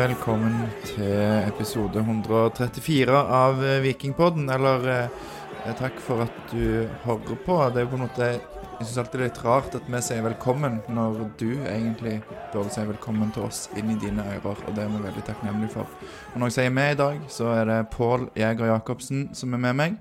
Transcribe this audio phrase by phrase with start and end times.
[0.00, 4.46] velkommen til episode 134 av eh, Vikingpodden.
[4.48, 7.56] Eller eh, takk for at du hører på.
[7.68, 10.00] Det er jo på en måte Jeg syns alltid det er litt rart at vi
[10.06, 12.14] sier velkommen når du egentlig
[12.54, 15.74] burde si velkommen til oss inn i dine ører, og det er vi veldig takknemlige
[15.74, 15.90] for.
[16.30, 19.62] Og når jeg sier vi i dag, så er det Pål Jæger Jacobsen som er
[19.66, 19.98] med meg.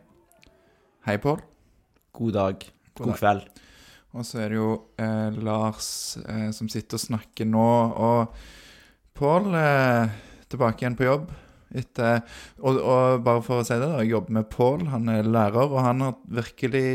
[1.09, 1.43] Hei, Pål.
[2.16, 2.63] God dag.
[2.93, 3.43] God God, kveld.
[4.16, 5.91] Og så er det jo eh, Lars
[6.23, 7.67] eh, som sitter og snakker nå.
[7.99, 8.47] Og
[9.19, 11.31] Pål eh, tilbake igjen på jobb.
[11.69, 12.21] Etter,
[12.63, 14.85] og, og bare for å si det, da, jeg jobber med Pål.
[14.93, 16.85] Han er lærer, og han har virkelig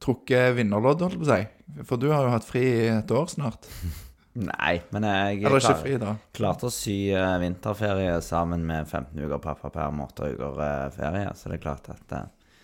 [0.00, 1.82] trukket vinnerlodd, holdt på å si.
[1.88, 3.66] For du har jo hatt fri i et år snart.
[4.46, 5.96] Nei, men jeg ikke klar, fri,
[6.38, 11.34] klarte å sy uh, vinterferie sammen med 15 uker pappaperm og 8 uker uh, ferie,
[11.34, 12.54] så det er klart at uh,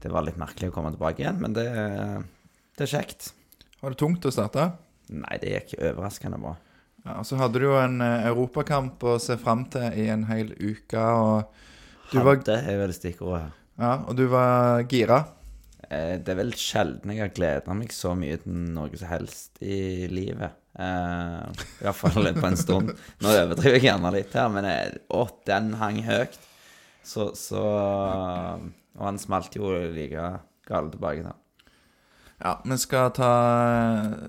[0.00, 1.66] det var litt merkelig å komme tilbake igjen, men det,
[2.78, 3.32] det er kjekt.
[3.82, 4.70] Var det tungt å starte?
[5.10, 6.54] Nei, det gikk overraskende bra.
[7.06, 10.26] Ja, og Så hadde du jo en eh, europakamp å se fram til i en
[10.28, 11.44] hel uke, og
[12.12, 13.52] du var, Hadde er vel stikkordet her.
[13.80, 15.20] ja, og du var gira.
[15.88, 19.62] Eh, Det er vel sjelden jeg har gleda meg så mye til noe som helst
[19.62, 20.52] i livet.
[20.78, 21.40] Eh,
[21.80, 22.92] I hvert fall på en stund.
[23.24, 26.36] Nå overdriver jeg gjerne litt her, men jeg, å, den hang høyt.
[27.02, 30.26] Så, så Og han smalt jo like
[30.68, 31.32] galt tilbake da.
[32.40, 33.32] Ja, vi skal ta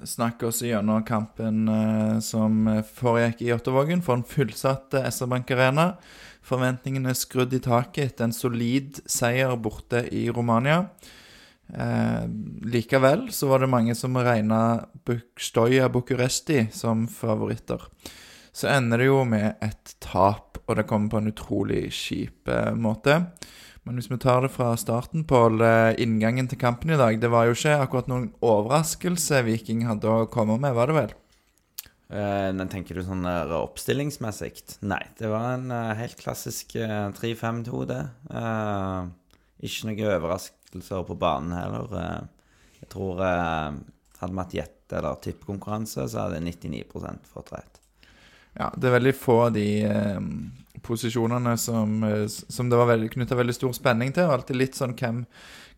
[0.04, 2.66] snakke oss gjennom kampen eh, som
[2.98, 5.86] foregikk i Jåttåvågen for en fullsatt eh, SR Bank Arena.
[6.44, 10.90] Forventningene skrudd i taket etter en solid seier borte i Romania.
[11.72, 12.28] Eh,
[12.68, 14.60] likevel så var det mange som regna
[15.40, 17.80] Stoja Bucuresti som favoritter.
[18.52, 22.74] Så ender det jo med et tap, og det kommer på en utrolig kjip eh,
[22.76, 23.22] måte.
[23.88, 25.62] Men hvis vi tar det fra starten, Pål.
[25.66, 27.18] eh, Inngangen til kampen i dag.
[27.20, 31.16] Det var jo ikke akkurat noen overraskelse Viking hadde å komme med, var det vel?
[32.12, 34.60] Uh, men tenker du sånn uh, oppstillingsmessig?
[34.84, 38.02] Nei, det var en uh, helt klassisk eh, 3-5-2, det.
[38.30, 39.06] Eh,
[39.64, 41.88] ikke noen overraskelser på banen heller.
[42.02, 42.52] Eh,
[42.84, 43.80] jeg tror eh,
[44.20, 46.84] hadde vi hatt gjette- eller tippekonkurranse, så hadde 99
[47.32, 47.80] fått rett.
[48.60, 50.20] Ja, det er veldig få av de eh,
[50.86, 54.30] posisjonene som, eh, som det var veldig, knytta veldig stor spenning til.
[54.30, 55.26] Alltid litt sånn hvem,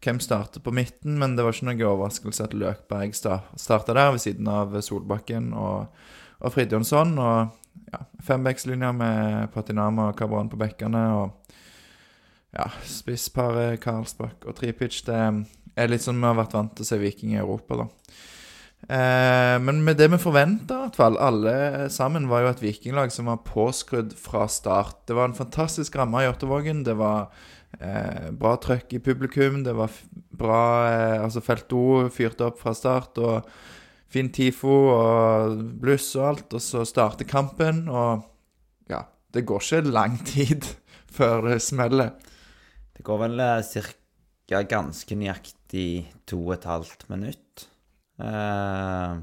[0.03, 4.13] hvem starter på midten, men det var ikke noe overraskelse at Løkberg sta, starta der
[4.15, 5.87] ved siden av Solbakken og,
[6.39, 7.17] og Fridtjonsson.
[7.19, 11.05] Og ja, fembackslinja med Patinama og Cabran på bekkene.
[11.21, 11.39] og
[12.53, 15.01] ja, spissparet Karlsbakk og Tripic.
[15.07, 15.19] Det
[15.75, 17.87] er litt som vi har vært vant til å se Viking i Europa, da.
[18.89, 24.15] Eh, men med det vi forventa, alle sammen, var jo et vikinglag som var påskrudd
[24.19, 25.05] fra start.
[25.07, 26.83] Det var en fantastisk ramme i Hjortevågen.
[26.83, 27.31] Det var
[27.79, 29.63] eh, bra trøkk i publikum.
[29.63, 29.93] Det var
[30.35, 31.71] bra eh, Altså, Felt
[32.11, 33.47] fyrte opp fra start, og
[34.11, 36.53] fin TIFO og bluss og alt.
[36.53, 38.29] Og så starter kampen, og
[38.91, 40.67] ja Det går ikke lang tid
[41.17, 42.11] før det smeller.
[42.93, 47.69] Det går vel eh, cirka ganske nøyaktig to og et halvt minutt.
[48.23, 49.13] Eh,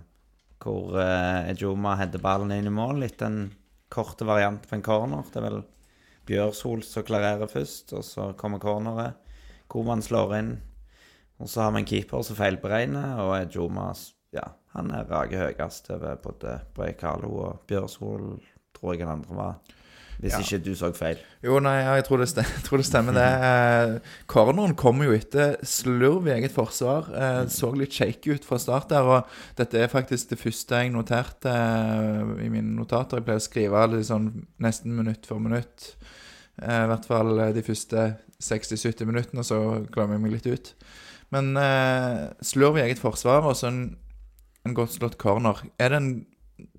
[0.61, 3.47] hvor eh, Ejoma header ballen inn i mål Litt en
[3.91, 5.25] kort variant på en corner.
[5.33, 5.63] Det er vel
[6.29, 9.17] Bjørsol som klarerer først, og så kommer corneret.
[9.71, 10.53] Koman slår inn.
[11.41, 13.89] Og så har vi en keeper som feilberegner, og Ejoma
[14.37, 14.45] ja,
[14.77, 18.37] han er rager høyest over både Brekalo og Bjørsol,
[18.77, 19.80] tror jeg den andre var.
[20.21, 20.39] Hvis Ja.
[20.45, 21.17] ikke du så feil.
[21.43, 23.29] Jo, nei, jeg tror det, stemmer, jeg tror det stemmer, det.
[23.49, 27.09] Eh, Corneren kommer jo etter slurv i eget forsvar.
[27.17, 29.09] Eh, så litt shaky ut fra start der.
[29.09, 29.25] Og
[29.57, 33.17] dette er faktisk det første jeg noterte eh, i mine notater.
[33.23, 34.29] Jeg pleier å skrive sånn
[34.61, 35.95] nesten minutt for minutt.
[36.61, 38.05] Eh, I hvert fall de første
[38.45, 40.75] 60-70 minuttene, så glemmer jeg meg litt ut.
[41.33, 43.83] Men eh, slurv i eget forsvar og så en,
[44.69, 45.65] en godt slått corner.
[45.81, 46.13] Er det en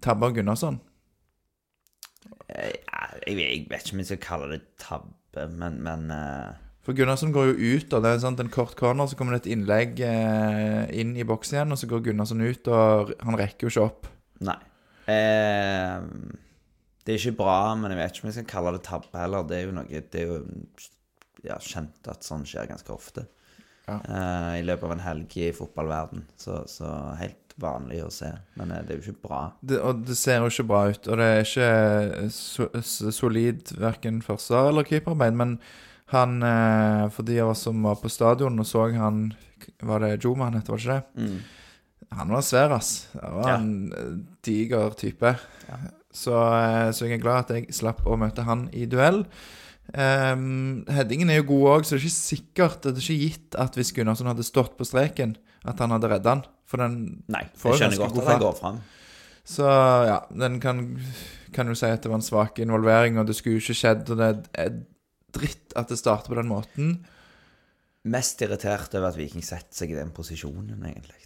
[0.03, 0.77] tabbe av Gunnarsson?
[3.25, 6.51] Jeg, jeg vet ikke om jeg skal kalle det tabbe, men, men uh...
[6.81, 9.43] For Gunnarsson går jo ut, og det er sant, en kort corner, så kommer det
[9.43, 13.67] et innlegg uh, inn i boks igjen, og så går Gunnarsson ut, og han rekker
[13.67, 14.09] jo ikke opp.
[14.47, 14.57] Nei.
[15.05, 16.07] Uh,
[17.05, 19.45] det er ikke bra, men jeg vet ikke om jeg skal kalle det tabbe heller.
[19.49, 20.41] Det er jo noe Det er jo
[21.41, 23.25] ja, kjent at sånn skjer ganske ofte.
[23.87, 23.97] Ja.
[24.53, 26.27] I løpet av en helg i fotballverden.
[26.39, 28.31] Så, så helt vanlig å se.
[28.59, 29.41] Men eh, det er jo ikke bra.
[29.61, 32.67] Det, og det ser jo ikke bra ut, og det er ikke so,
[33.13, 35.55] solid verken forsvar eller keeperarbeid, men
[36.11, 39.29] han eh, For de av oss som var på stadion og så han
[39.79, 41.23] Var det Joma han het, var det ikke det?
[41.23, 41.39] Mm.
[42.19, 42.89] Han var svær, ass.
[43.15, 43.55] Han var Ja.
[43.55, 44.11] en eh,
[44.43, 45.31] diger type.
[46.11, 49.21] Så, eh, så jeg er glad at jeg slapp å møte han i duell.
[49.91, 53.55] Um, headingen er jo god òg, så det er ikke sikkert Det er ikke gitt
[53.59, 55.33] at hvis Gunnarsson hadde stått på streken,
[55.67, 56.43] at han hadde redda han.
[56.71, 56.97] For den
[57.31, 58.81] Nei, Får jeg skjønner godt god at den går fram.
[59.51, 59.67] Så
[60.07, 60.83] ja, den kan,
[61.51, 64.11] kan jo si at det var en svak involvering, og det skulle jo ikke skjedd.
[64.13, 64.29] Og det
[64.63, 64.77] er
[65.35, 66.93] dritt at det starter på den måten.
[68.11, 71.19] Mest irritert over at Viking setter seg i den posisjonen, egentlig.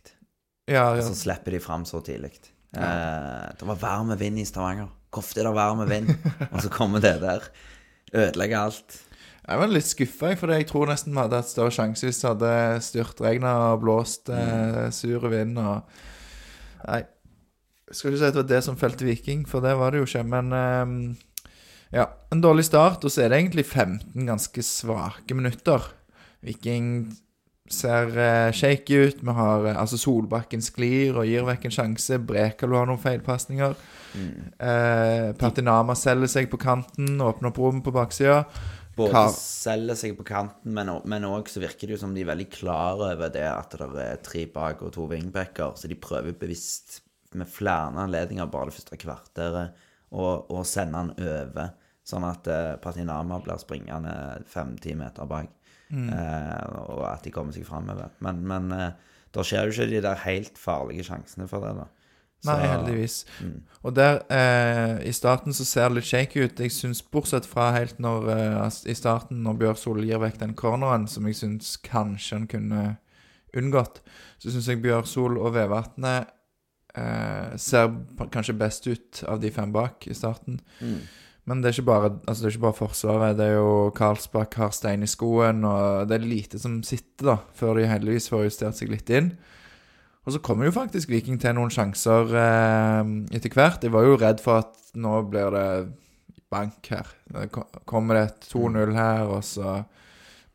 [0.66, 1.04] Ja, ja.
[1.06, 2.34] Så slipper de fram så tidlig.
[2.76, 4.90] Eh, det var varm vind i Stavanger.
[5.14, 6.10] Hvorfor er det varm vind?
[6.52, 7.46] Og så kommer det der.
[8.16, 8.98] Ødelegger alt.
[9.46, 12.32] Jeg var litt skuffa, for jeg tror nesten vi hadde hatt større sjanse hvis det
[12.32, 15.98] hadde styrtregna og blåst eh, sur vind og
[16.86, 17.02] Nei.
[17.86, 20.00] Jeg skal ikke si at det var det som felte Viking, for det var det
[20.02, 20.22] jo ikke.
[20.30, 20.94] Men eh,
[21.94, 25.86] ja, en dårlig start, og så er det egentlig 15 ganske svake minutter.
[26.46, 26.90] Viking
[27.72, 29.22] ser eh, shaky ut.
[29.22, 32.20] Vi har eh, altså Solbakken sklir og gir vekk en sjanse.
[32.22, 33.78] Brekalo har noen feilpasninger.
[34.16, 38.44] Eh, Patinama selger seg på kanten, åpner opp rom på baksida.
[38.96, 42.30] Både Kar- selger seg på kanten, men òg så virker det jo som de er
[42.30, 46.38] veldig klar over det at det er tre bak og to wingbacker, så de prøver
[46.40, 47.02] bevisst
[47.36, 49.82] med flere anledninger bare det første kvarteret
[50.16, 51.74] å sende han over,
[52.08, 54.14] sånn at eh, Patinama blir springende
[54.48, 55.50] fem-ti meter bak,
[55.92, 58.14] eh, og at de kommer seg framover.
[58.24, 58.92] Men, men eh,
[59.36, 61.90] da skjer jo ikke de der helt farlige sjansene for det, da.
[62.48, 63.18] Nei, heldigvis.
[63.86, 66.60] Og der, eh, i starten så ser det litt shaky ut.
[66.60, 71.08] Jeg syns, bortsett fra helt når eh, i starten, når Bjørsol gir vekk den corneren,
[71.08, 72.86] som jeg syns kanskje han kunne
[73.56, 74.02] unngått,
[74.42, 76.32] så syns jeg Bjørsol og Vevatnet
[76.98, 77.94] eh, ser
[78.34, 80.60] kanskje best ut av de fem bak i starten.
[81.46, 83.38] Men det er, ikke bare, altså det er ikke bare Forsvaret.
[83.38, 87.36] Det er jo Karlsbakk har stein i skoen, og det er lite som sitter, da,
[87.54, 89.36] før de heldigvis får justert seg litt inn.
[90.26, 93.84] Og så kommer jo faktisk Viking til noen sjanser eh, etter hvert.
[93.86, 95.68] Jeg var jo redd for at nå blir det
[96.50, 97.12] bank her.
[97.86, 99.82] Kommer det et 2-0 her, og så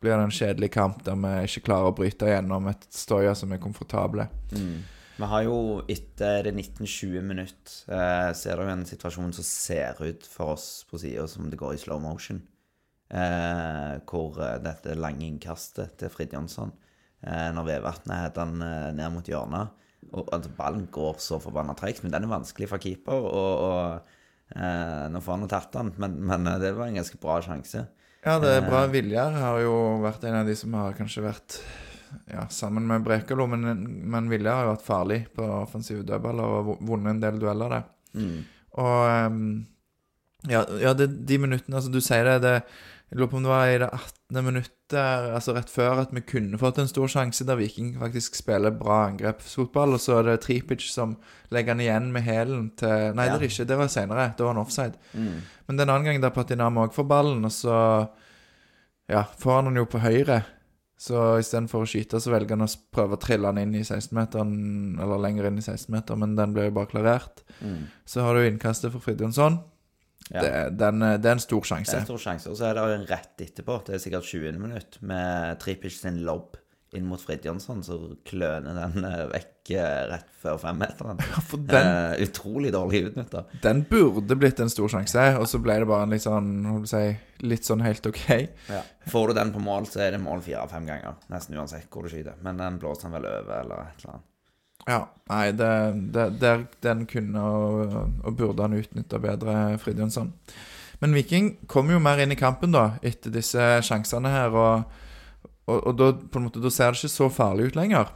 [0.01, 3.53] blir det en kjedelig kamp der vi ikke klarer å bryte gjennom et Stoya som
[3.53, 4.25] er komfortable.
[4.51, 5.57] Vi har jo
[5.91, 10.69] etter det 19-20 minutt eh, er det jo en situasjon som ser ut for oss
[10.89, 12.41] på sida som det går i slow motion.
[13.11, 16.73] Eh, hvor eh, dette lange innkastet til Frid Jonsson
[17.21, 19.77] Når Vevatnet heter han eh, ned mot hjørnet.
[20.11, 23.27] Og altså, Ballen går så forbanna tregt, men den er vanskelig for keeper.
[23.29, 26.99] Og, og eh, Nå får han jo tatt den, men, men eh, det var en
[27.01, 27.85] ganske bra sjanse.
[28.21, 28.83] Ja, det er bra.
[28.91, 31.57] Viljar har jo vært en av de som har kanskje vært
[32.29, 33.65] ja, sammen med Brekalo, men,
[34.11, 37.87] men Viljar har vært farlig på offensive dødballer og vunnet en del dueller der.
[38.81, 39.45] Og ehm,
[40.49, 42.55] ja, ja det, de minuttene Altså, du sier det, det
[43.11, 44.37] Jeg lurer på om det var i det 18.
[44.45, 44.93] minuttet,
[45.35, 49.01] altså rett før, at vi kunne fått en stor sjanse der Viking faktisk spiller bra
[49.09, 51.17] angrepsfotball, og så er det Tripic som
[51.51, 53.65] legger den igjen med hælen til Nei, det er det ikke.
[53.67, 54.29] Det var senere.
[54.37, 54.95] Det var en offside.
[55.67, 57.75] Men det er en annen gang der Patinama òg får ballen, og så
[59.11, 60.39] ja, får han den jo på høyre.
[61.01, 64.55] Så istedenfor å skyte, så velger han å prøve å trille den inn i 16-meteren,
[65.01, 67.43] eller lenger inn i 16-meter, men den blir jo bare klarert.
[68.07, 69.59] Så har du innkastet for Fridtjonsson.
[70.29, 70.41] Ja.
[70.41, 71.91] Det, den, eh, det er en stor sjanse.
[71.91, 72.49] Det er en stor sjanse.
[72.51, 74.59] Og så er det en rett etterpå, det er sikkert 20.
[74.61, 76.57] minutt, med Tripic sin lobb
[76.91, 77.95] inn mot Fridtjonsson, så
[78.27, 81.21] kløner den eh, vekk eh, rett før femmeteren.
[81.47, 83.45] For den, Eh, utrolig dårlig utnytta.
[83.63, 86.49] den burde blitt en stor sjanse, og så ble det bare en litt sånn,
[86.91, 87.03] si,
[87.47, 88.25] litt sånn helt OK.
[88.67, 88.81] Ja.
[89.07, 91.15] Får du den på mål, så er det mål fire-fem ganger.
[91.31, 92.35] Nesten uansett hvor du skyter.
[92.43, 94.27] Men den blåser han vel over, eller et eller annet.
[94.87, 95.71] Ja, nei, det,
[96.13, 97.95] det, der, den kunne og,
[98.25, 100.31] og burde han utnytta bedre, Fridjonsson.
[101.01, 104.97] Men Viking kom jo mer inn i kampen da, etter disse sjansene her, og,
[105.65, 106.09] og, og da,
[106.41, 108.11] måte, da ser det ikke så farlig ut lenger.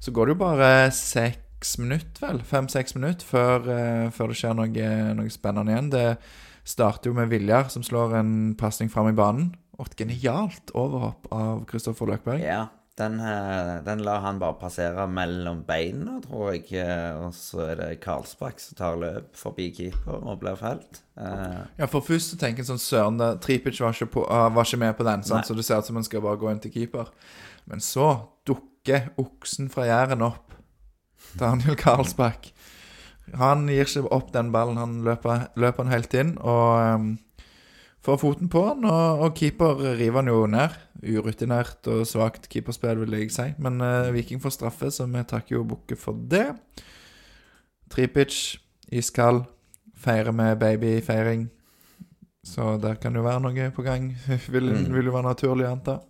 [0.00, 4.58] Så går det jo bare seks minutter, vel, fem-seks minutter, før, eh, før det skjer
[4.58, 5.92] noe, noe spennende igjen.
[5.94, 6.08] Det
[6.66, 9.54] starter jo med Viljar, som slår en pasning fram i banen.
[9.76, 12.44] Og et genialt overhopp av Kristoffer Løkberg.
[12.44, 16.72] Ja, den, eh, den lar han bare passere mellom beina, tror jeg.
[16.80, 21.02] eh, Og så er det Karlsbakk som tar løp forbi keeper og blir felt.
[21.18, 24.64] Eh, Ja, for først så tenker en sånn Søren, Tripic var ikke, på, ah, var
[24.64, 25.42] ikke med på den, sant?
[25.44, 25.48] Nei.
[25.48, 27.12] så det ser ut som han skal bare gå inn til keeper.
[27.66, 30.54] Men så dukker oksen fra Jæren opp.
[31.36, 32.52] Daniel Karlsbakk.
[33.34, 37.18] Han gir ikke opp den ballen, han løper, løper han helt inn og um,
[38.06, 40.70] får foten på han, og, og keeper river han jo ned.
[41.02, 43.50] Urutinert og svakt keeperspill, vil jeg si.
[43.62, 46.48] Men uh, Viking får straffe, så vi takker jo Bukke for det.
[47.92, 48.56] Tripic,
[48.92, 49.44] iskald,
[49.96, 51.46] feirer med babyfeiring.
[52.46, 54.10] Så der kan det jo være noe på gang.
[54.54, 56.00] vil, vil jo være naturlig å anta.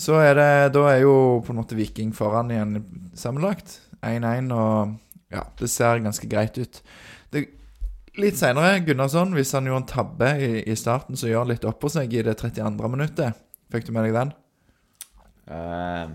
[0.00, 2.82] Så er det Da er jo på en måte Viking foran igjen
[3.16, 3.80] sammenlagt.
[4.00, 4.94] 1-1, og
[5.32, 6.80] ja, det ser ganske greit ut.
[7.32, 7.44] Det,
[8.20, 11.66] litt seinere, Gunnarsson, hvis han gjorde en tabbe i, i starten, så gjør han litt
[11.68, 12.88] opp på seg i det 32.
[12.88, 13.36] minuttet.
[13.70, 14.32] Fikk du med deg den?
[15.50, 16.10] Uh,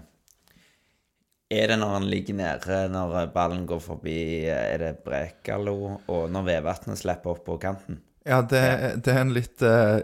[1.52, 4.18] Er det når han ligger nede, når ballen går forbi,
[4.50, 5.76] er det Brekalo,
[6.10, 8.00] og når Vevatnet slipper opp på kanten?
[8.26, 8.62] Ja, det,
[9.06, 10.02] det er en litt uh,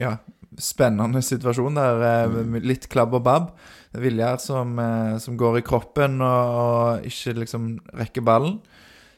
[0.00, 0.14] ja,
[0.58, 2.00] spennende situasjon der.
[2.08, 3.50] eh, Litt klabb og babb.
[4.00, 8.56] Viljar som, eh, som går i kroppen og, og ikke liksom rekker ballen.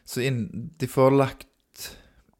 [0.06, 0.42] Så inn,
[0.78, 1.46] de får lagt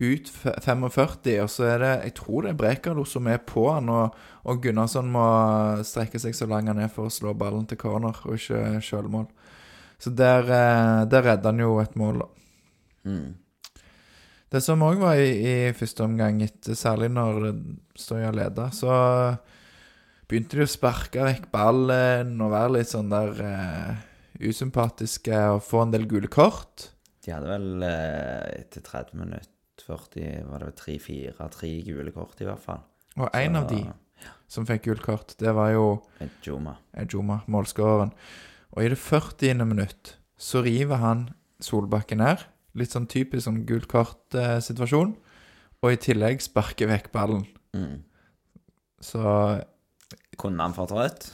[0.02, 3.88] ut 45, og så er det Jeg tror det er Brekalo som er på han,
[3.88, 5.26] og, og Gunnarsson må
[5.86, 9.28] strekke seg så langt han er for å slå ballen til corner, og ikke sjølmål.
[10.02, 12.28] Så der, eh, der redder han jo et mål, da.
[13.04, 13.34] Mm.
[14.54, 17.54] Det som òg var i, i første omgang, etter, særlig når
[17.98, 18.92] Stoya leda, så
[20.28, 24.04] begynte de å sparke vekk ballen og være litt sånn der uh,
[24.42, 26.90] usympatiske og få en del gule kort.
[27.24, 32.47] De hadde vel uh, etter 30 minutter 40, var det 3-4, tre gule kort i
[32.49, 32.83] hvert fall.
[33.19, 33.83] Og en av de
[34.50, 35.87] som fikk gult kort, det var jo
[36.47, 36.76] Joma.
[36.97, 38.12] Ejoma, målskåreren.
[38.75, 39.64] Og i det 40.
[39.66, 41.28] minutt så river han
[41.62, 42.43] Solbakken ned.
[42.75, 45.14] Litt sånn typisk sånn gult kort-situasjon.
[45.85, 47.43] og i tillegg sparker vekk ballen.
[47.76, 48.02] Mm.
[49.04, 49.21] Så
[50.40, 51.26] Kunne han fått rødt?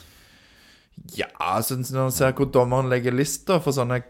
[1.17, 4.03] Ja, altså når man ser hvor dommeren legger lista for sånne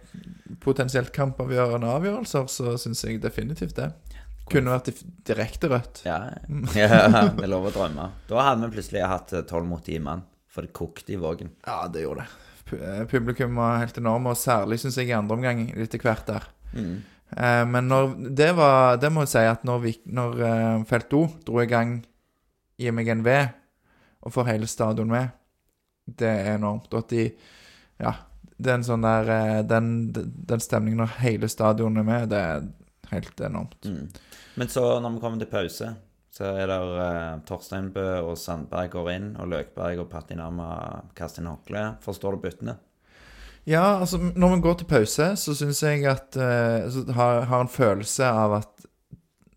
[0.65, 3.93] potensielt kampavgjørende avgjørelser, så syns jeg definitivt det.
[4.50, 6.02] Kunne vært direkte rødt.
[6.07, 6.19] Ja,
[6.75, 6.88] ja,
[7.30, 8.09] det er lov å drømme.
[8.30, 11.52] Da hadde vi plutselig hatt eh, tolv mot ti mann, for det kokte i Vågen.
[11.66, 12.80] Ja, det gjorde det.
[12.80, 16.49] Eh, Publikum var helt enorme, og særlig syns jeg i andre omgang etter hvert der.
[16.75, 16.97] Mm.
[17.30, 20.40] Eh, men når, det var Det må jeg si at når, vi, når
[20.87, 21.97] Felt O dro i gang
[22.78, 23.37] Gi meg en V,
[24.26, 25.30] og får hele stadion med,
[26.07, 26.90] det er enormt.
[26.90, 27.28] Og at de
[28.00, 28.14] Ja,
[28.59, 32.69] det er en sånn der Den, den stemningen når hele stadionet er med, det er
[33.12, 33.78] helt enormt.
[33.85, 34.09] Mm.
[34.61, 35.87] Men så, når vi kommer til pause,
[36.31, 40.69] så er det uh, Torsteinbø og Sandberg går inn, og Løkberg og Patinama
[41.17, 41.87] kaster inn håndkle.
[42.05, 42.76] Forstår du byttene?
[43.69, 47.61] Ja, altså når vi går til pause, så syns jeg at eh, Så har, har
[47.61, 48.87] en følelse av at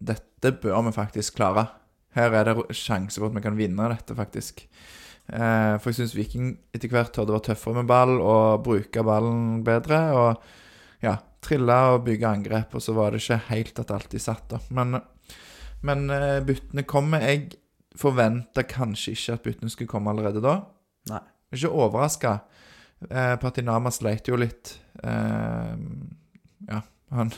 [0.03, 1.65] dette bør vi faktisk klare.
[2.13, 4.65] Her er det sjanse for at vi kan vinne dette, faktisk.
[5.31, 9.63] Eh, for jeg syns Viking etter hvert hadde vært tøffere med ball og bruke ballen
[9.65, 10.01] bedre.
[10.19, 14.45] Og ja, trille og bygge angrep, og så var det ikke helt at alltid satt,
[14.53, 14.59] da.
[14.73, 14.97] Men,
[15.83, 17.23] men eh, byttene kommer.
[17.27, 17.51] Jeg
[17.99, 20.55] forventa kanskje ikke at byttene skulle komme allerede da.
[21.11, 21.19] Nei.
[21.53, 22.37] Ikke overraska.
[23.09, 24.77] Eh, Patinama sleit jo litt.
[25.03, 25.75] Eh,
[26.71, 26.79] ja,
[27.13, 27.33] han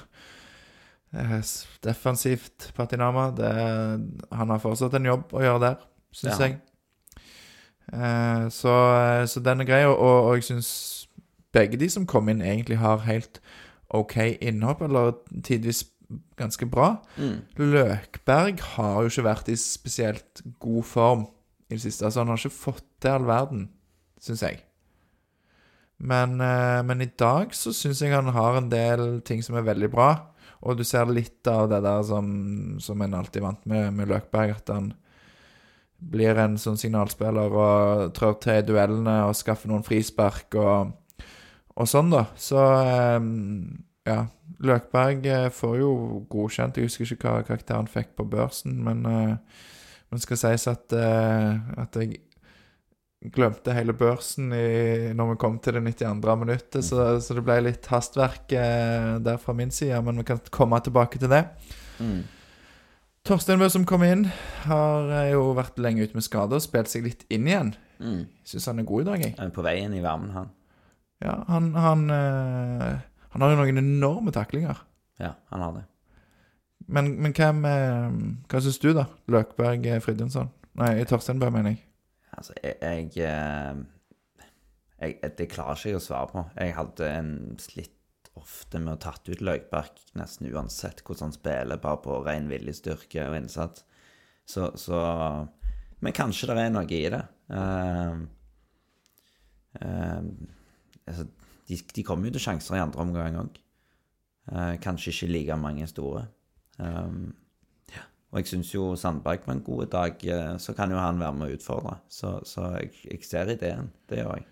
[1.11, 1.41] eh,
[1.83, 3.31] Defensivt, Patinama.
[3.35, 3.51] Det,
[4.31, 5.83] han har fortsatt en jobb å gjøre der,
[6.15, 6.47] syns Ja.
[6.47, 6.61] jeg.
[7.93, 10.71] Eh, så, eh, så den er grei, og, og jeg syns
[11.55, 13.41] begge de som kom inn, egentlig har helt
[13.93, 15.13] OK innhopp, eller
[15.45, 15.83] tidvis
[16.37, 16.95] ganske bra.
[17.17, 17.39] Mm.
[17.57, 21.25] Løkberg har jo ikke vært i spesielt god form
[21.69, 22.05] i det siste.
[22.05, 23.67] Altså, han har ikke fått til all verden,
[24.21, 24.61] syns jeg.
[25.97, 29.67] Men, eh, men i dag så syns jeg han har en del ting som er
[29.67, 30.09] veldig bra.
[30.65, 32.27] Og du ser litt av det der som,
[32.81, 34.93] som en alltid vant med, med Løkberg, at han
[35.95, 40.91] blir en sånn signalspiller og trør til i duellene og skaffer noen frispark og,
[41.75, 42.25] og sånn, da.
[42.39, 43.19] Så eh,
[44.07, 44.23] ja.
[44.65, 45.93] Løkberg eh, får jo
[46.31, 46.77] godkjent.
[46.79, 49.63] Jeg husker ikke hva karakter han fikk på børsen, men eh,
[50.15, 52.19] men skal sies at, eh, at jeg
[53.35, 56.35] glemte hele børsen i, når vi kom til det 92.
[56.39, 60.39] minuttet, så, så det ble litt hastverk eh, der fra min side, men vi kan
[60.53, 61.41] komme tilbake til det.
[61.99, 62.21] Mm.
[63.25, 64.27] Torstein Bø som kom inn,
[64.69, 67.73] har jo vært lenge ute med skade og spilt seg litt inn igjen.
[67.97, 68.21] Mm.
[68.45, 69.35] Syns han er god i dag, jeg.
[69.39, 70.53] Han er på vei inn i varmen, han.
[71.23, 74.81] Ja, han, han, eh, han har jo noen enorme taklinger.
[75.21, 75.85] Ja, han har det.
[76.91, 78.15] Men, men hvem eh,
[78.51, 79.07] Hva syns du, da?
[79.31, 80.51] Løkberg eh, Fridtjonsson?
[80.77, 81.81] Nei, Torstein mener jeg.
[82.35, 82.75] Altså, jeg,
[83.15, 84.49] jeg, eh,
[84.99, 86.45] jeg Det klarer ikke jeg å svare på.
[86.59, 87.31] Jeg hadde en
[87.63, 87.93] slitt
[88.35, 93.29] ofte med å tatt ut Løkberg nesten uansett hvordan han spiller, bare på ren viljestyrke
[93.29, 93.85] og innsats.
[94.45, 94.99] Så, så
[96.03, 97.21] Men kanskje det er noe i det.
[97.49, 98.25] Uh,
[99.79, 100.27] eh,
[101.07, 101.25] altså,
[101.67, 103.61] de, de kommer jo til sjanser i andre omgang òg.
[104.81, 106.27] kanskje ikke like mange store.
[106.77, 107.33] Um,
[108.35, 111.33] og jeg syns jo Sandberg på en god dag, eh, så kan jo han være
[111.33, 111.93] med å utfordre.
[112.11, 113.87] Så, så jeg, jeg ser ideen.
[114.09, 114.45] Det gjør jeg.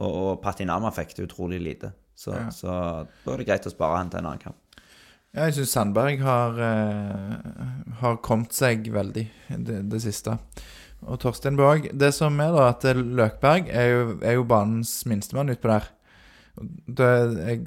[0.00, 1.90] Og, og Patinama fikk det utrolig lite.
[2.16, 2.46] Så, Ja.
[2.50, 2.70] så
[3.26, 4.56] da er det greit å spare han til en annen kamp.
[5.36, 9.26] Ja, jeg syns Sandberg har, eh, har kommet seg veldig
[9.68, 10.38] det, det siste.
[11.04, 11.74] Og Torstein Bø.
[11.92, 15.90] Det som er, da, at Løkberg er jo, er jo banens minstemann utpå der.
[16.60, 17.10] Det,
[17.46, 17.66] jeg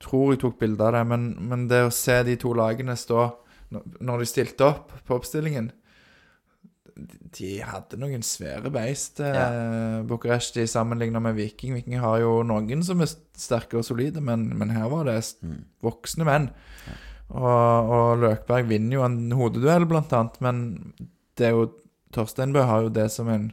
[0.00, 3.26] tror jeg tok bilde av det, men, men det å se de to lagene stå
[3.72, 5.70] når- de stilte opp på oppstillingen
[7.36, 10.02] de hadde noen svære beist, eh, Ja.
[10.04, 11.72] Bucuresti, sammenlignet med Viking.
[11.74, 15.64] Viking har jo noen som er sterke og solide, men, men her var det Mm.
[15.82, 16.50] voksne menn.
[17.30, 20.92] Og, og Løkberg vinner jo en hodeduell, blant annet, men
[21.36, 21.70] det er jo
[22.12, 23.52] Torsteinbø har jo det som en,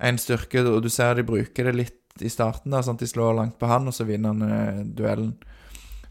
[0.00, 2.72] en styrke, og du ser de bruker det litt i starten.
[2.72, 3.00] da, sant?
[3.00, 5.36] De slår langt på han, og så vinner han eh, duellen.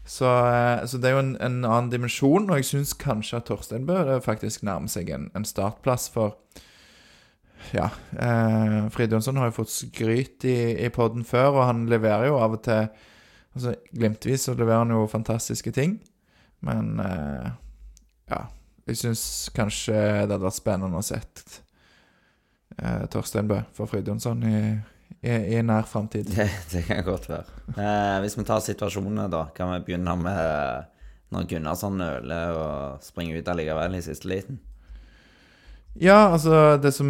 [0.08, 3.48] Så, eh, så det er jo en, en annen dimensjon, og jeg syns kanskje at
[3.50, 6.38] Torstein bør faktisk nærme seg en, en startplass for
[7.74, 7.90] Ja.
[8.16, 12.38] Eh, Frid Jonsson har jo fått skryt i, i podden før, og han leverer jo
[12.40, 12.86] av og til
[13.58, 15.98] altså Glimtvis så leverer han jo fantastiske ting,
[16.64, 17.50] men eh,
[18.30, 18.44] ja.
[18.88, 19.22] Jeg syns
[19.52, 21.42] kanskje det hadde vært spennende å sett
[22.78, 24.60] eh, Torsteinbø for Frid Jonsson i,
[25.22, 26.30] i, i nær framtid.
[26.34, 27.58] Det, det kan godt være.
[27.74, 30.86] Eh, hvis vi tar situasjonene, da, kan vi begynne med eh,
[31.34, 34.60] når Gunnarsson nøler og springer ut allikevel i siste liten.
[35.98, 37.08] Ja, altså Det som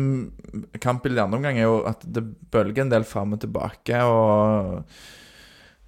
[0.80, 4.82] Kampbildet i andre omgang er jo at det bølger en del fram og tilbake, og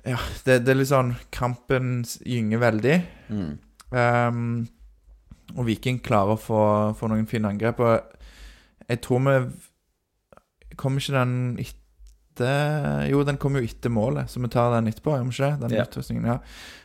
[0.05, 2.99] Ja, det, det er litt sånn Kampen gynger veldig.
[3.33, 3.51] Mm.
[3.91, 4.45] Um,
[5.57, 6.61] og Viking klarer å få,
[6.97, 7.81] få noen fine angrep.
[7.83, 9.41] Og jeg tror vi
[10.81, 11.59] Kommer ikke den
[12.41, 15.57] etter Jo, den kommer jo etter målet, så vi tar den etterpå, Om ikke?
[15.61, 15.85] Den Ja.
[16.27, 16.39] ja.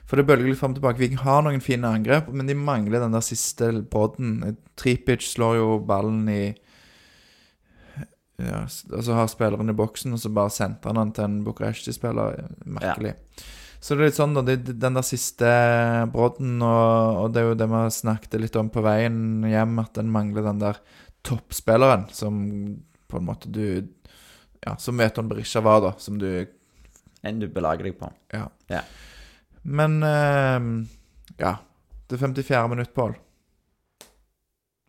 [0.06, 1.00] For det bølger litt fram og tilbake.
[1.00, 4.58] Viking har noen fine angrep, men de mangler den der siste brodden.
[4.78, 6.56] Tripic slår jo ballen i
[8.38, 11.44] ja, Og så har spilleren i boksen, og så bare sentrer han den til en
[11.46, 12.50] Bucuresti-spiller.
[12.66, 13.16] Merkelig.
[13.80, 14.42] Så det er litt sånn, da.
[14.44, 15.48] Den der siste
[16.12, 19.94] brodden, og, og det er jo det vi snakket litt om på veien hjem, at
[19.96, 20.82] den mangler den der
[21.26, 22.44] toppspilleren som
[23.08, 23.88] på en måte du
[24.66, 25.94] Ja, som Veton Berisha var, da.
[25.98, 26.48] Som du
[27.26, 28.10] En du belager deg på.
[28.34, 28.50] Ja.
[28.70, 28.82] Ja.
[29.64, 30.88] Men eh,
[31.38, 31.58] Ja.
[32.08, 32.68] Det 54.
[32.70, 33.16] minutt, Pål.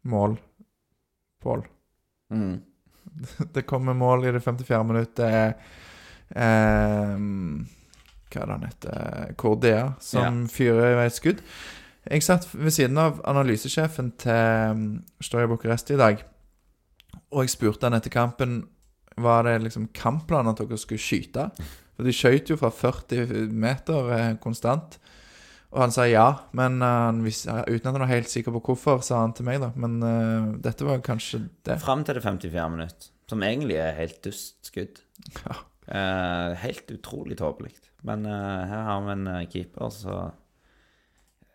[0.02, 0.36] Mål.
[1.42, 1.64] Pål.
[2.30, 2.60] Mm.
[3.52, 4.82] Det kommer mål i det 54.
[4.84, 5.16] minuttet.
[5.16, 5.54] Det er
[6.36, 7.16] eh,
[8.26, 9.34] Hva er det han heter?
[9.40, 11.42] Cordea, som fyrer i vei et skudd.
[12.06, 14.82] Jeg satt ved siden av analysesjefen til um,
[15.22, 16.20] Stoja Bucuresti i dag,
[17.32, 18.60] og jeg spurte han etter kampen
[19.16, 21.48] Var det liksom kampplanen at dere skulle skyte.
[21.96, 24.98] For de skjøt jo fra 40 meter eh, konstant.
[25.72, 26.26] Og han sa ja,
[26.56, 29.72] men uh, uten at han var helt sikker på hvorfor, sa han til meg, da.
[29.76, 31.78] Men uh, dette var kanskje det.
[31.82, 32.66] Fram til det 54.
[32.72, 35.00] minutt, som egentlig er helt dust skudd.
[35.42, 35.56] Ja.
[35.86, 37.72] Eh, helt utrolig tåpelig.
[38.06, 40.32] Men her har vi en keeper som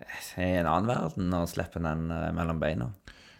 [0.02, 2.90] er i en annen verden og slipper den mellom beina.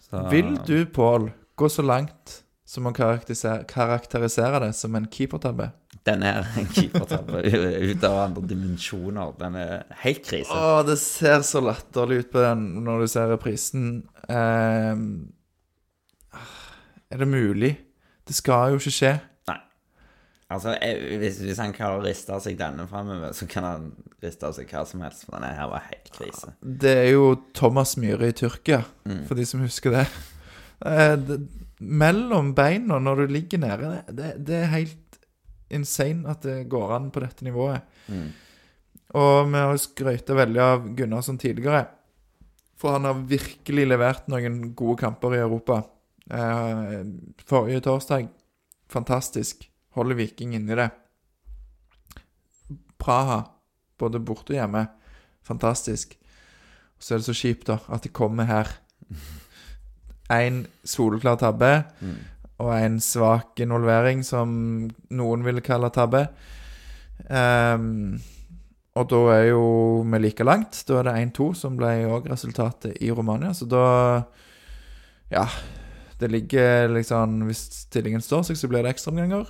[0.04, 5.66] Så- Vil du, Pål, gå så langt som man karakteriserer, karakterisere det som en keepertabbe?
[6.08, 7.42] Den er en keepertabbe
[7.92, 9.34] ut av andre dimensjoner.
[9.42, 9.74] Den er
[10.06, 10.56] helt krise.
[10.56, 13.90] Å, det ser så latterlig ut på den når du ser reprisen.
[14.32, 14.96] Eh,
[17.12, 17.74] er det mulig?
[18.28, 19.12] Det skal jo ikke skje.
[19.50, 19.58] Nei.
[20.52, 23.90] Altså, jeg, hvis, hvis han kan riste av seg denne framover, så kan han
[24.24, 26.54] riste av seg hva som helst, for denne her var helt krise.
[26.62, 29.26] Det er jo Thomas Myhre i Tyrkia, Mm.
[29.28, 30.06] for de som husker det.
[30.86, 31.40] Eh, det
[31.82, 35.20] mellom beina når du ligger nede, det, det, er helt
[35.74, 37.82] insane at det går an på dette nivået.
[38.12, 38.30] Mm.
[39.18, 41.84] Og vi har skrøyta veldig av Gunnarsson tidligere.
[42.80, 45.82] For han har virkelig levert noen gode kamper i Europa.
[46.32, 47.02] Eh,
[47.46, 48.30] forrige torsdag,
[48.90, 49.68] fantastisk.
[49.98, 50.88] Holder Viking inni det.
[53.02, 53.42] Praha,
[54.00, 54.86] både borte og hjemme,
[55.46, 56.16] fantastisk.
[57.02, 58.70] Så er det så kjipt, da, at de kommer her.
[60.32, 62.18] Én soleklar tabbe Mm.
[62.62, 66.28] og en svak involvering, som noen ville kalle tabbe.
[67.30, 68.20] Um,
[68.96, 69.64] og da er jo
[70.04, 70.84] vi like langt.
[70.88, 73.54] Da er det 1-2 som ble òg resultatet i Romania.
[73.54, 74.26] Så da
[75.32, 75.48] Ja.
[76.20, 79.48] Det ligger liksom Hvis stillingen står seg, så blir det ekstraomganger.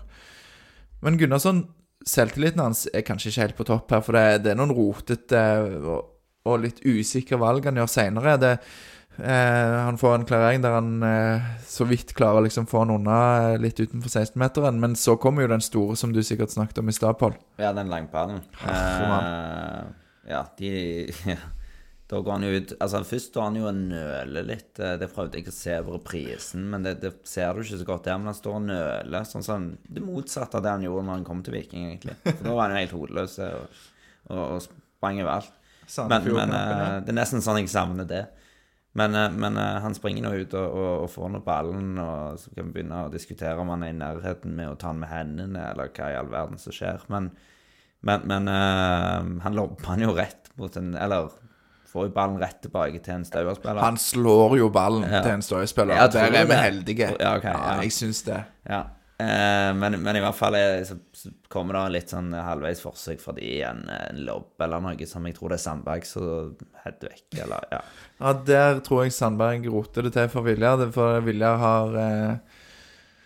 [1.02, 1.66] Men Gunnarsson,
[2.06, 5.42] selvtilliten hans er kanskje ikke helt på topp her, for det, det er noen rotete
[5.84, 6.06] og,
[6.46, 8.38] og litt usikre valg han gjør seinere.
[9.18, 12.94] Eh, han får en klarering der han eh, så vidt klarer å liksom få han
[12.96, 13.18] unna
[13.52, 14.80] eh, litt utenfor 16-meteren.
[14.82, 17.36] Men så kommer jo den store som du sikkert snakket om i stad, Pål.
[17.62, 17.92] Ja, den.
[17.92, 19.32] Herremann.
[19.32, 20.72] Eh, ja, de
[21.36, 21.42] ja.
[22.12, 24.74] Da går han jo ut Altså, først står han jo og nøler litt.
[24.76, 28.10] Det prøvde jeg å se på reprisen, men det, det ser du ikke så godt
[28.10, 28.20] der.
[28.20, 29.30] Men han står og nøler.
[29.30, 32.18] Sånn som det motsatte av det han gjorde når han kom til Viking, egentlig.
[32.26, 33.80] For da var han jo helt hodeløs og,
[34.28, 35.56] og, og sprang overalt.
[36.12, 38.26] Men, men eh, det er nesten sånn jeg savner det.
[38.94, 42.40] Men, eh, men eh, han springer nå ut og, og, og får nå ballen, og
[42.42, 45.04] så kan vi begynne å diskutere om han er i nærheten med å ta den
[45.06, 47.06] med hendene, eller hva i all verden som skjer.
[47.12, 47.32] Men,
[48.04, 51.30] men, men uh, han lobber han jo rett mot en Eller
[51.92, 53.84] får jo ballen rett tilbake til en Stauer-spiller.
[53.84, 55.22] Han slår jo ballen Ja.
[55.26, 55.44] til en
[56.12, 57.10] tror Der er vi heldige.
[57.20, 57.82] Ja, ok, ja.
[57.82, 58.44] jeg syns det.
[58.68, 58.84] Ja.
[59.22, 63.22] Eh, men, men i hvert fall er, så, så kommer det litt sånn halvveis forsøk
[63.22, 66.56] fordi en, en lobb eller noe som jeg tror det er Sandberg som
[66.86, 67.82] heter vekk, eller ja.
[68.22, 70.88] Ja, Der tror jeg Sandberg roter det til for Viljar.
[70.96, 72.60] For Viljar har eh,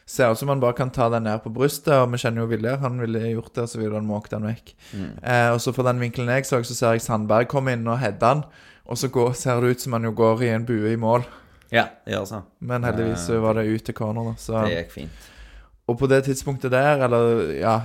[0.05, 2.49] Ser ut som han bare kan ta den ned på brystet, og vi kjenner jo
[2.51, 2.75] Viljar.
[2.84, 4.67] Han ville gjort det, og så ville han måkt den vekk.
[5.01, 7.97] Eh, og så fra den vinkelen jeg så, så ser jeg Sandberg komme inn og
[8.03, 8.43] heade han.
[8.86, 11.25] Og så går, ser det ut som han jo går i en bue i mål.
[11.73, 12.43] Ja, det gjør så.
[12.62, 14.36] Men heldigvis så var det ut til corner, da.
[14.45, 14.62] Så.
[14.62, 15.25] Det gikk fint.
[15.88, 17.76] Og på det tidspunktet der, eller ja,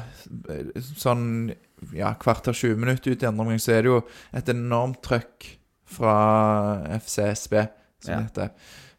[0.96, 1.50] sånn
[1.96, 4.00] ja, kvarter 20 minutter ut i andre omgang, så er det jo
[4.36, 5.50] et enormt trøkk
[5.90, 6.14] fra
[7.00, 7.54] FCSB,
[8.04, 8.18] som Ja.
[8.20, 8.50] det heter.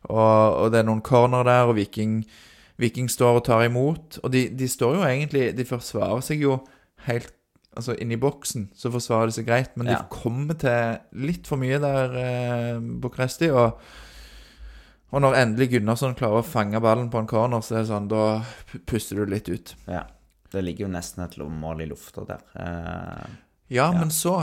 [0.10, 2.26] Og, og det er noen corner der, og Viking,
[2.82, 4.20] Viking står og tar imot.
[4.24, 6.60] Og de, de står jo egentlig De forsvarer seg jo
[7.08, 7.34] helt
[7.72, 10.02] Altså, inni boksen så forsvarer de seg greit, men Ja.
[10.02, 13.78] de kommer til litt for mye der, eh, Bucuresti, og
[15.12, 18.10] og når endelig Gunnarsson klarer å fange ballen på en corner, så er det sånn,
[18.12, 18.24] da
[18.88, 19.76] puster du litt ut.
[19.92, 20.06] Ja.
[20.52, 22.42] Det ligger jo nesten et mål i lufta der.
[22.60, 23.30] Eh,
[23.72, 24.34] Ja, men så,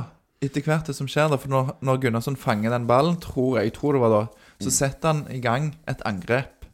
[0.41, 3.69] etter hvert det som skjer da, for når, når Gunnarsson fanger den ballen, tror jeg,
[3.69, 4.23] jeg tror det var da,
[4.65, 6.65] så setter han i gang et angrep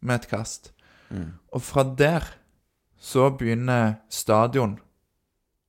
[0.00, 0.70] med et kast.
[1.52, 2.24] Og fra der
[3.00, 4.78] så begynner stadion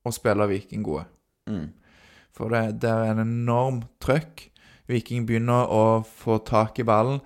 [0.04, 1.04] å spille Viking gode.
[1.48, 1.68] mm.
[2.32, 4.46] For det, det er en enorm trøkk.
[4.88, 7.18] Viking begynner å få tak i ballen,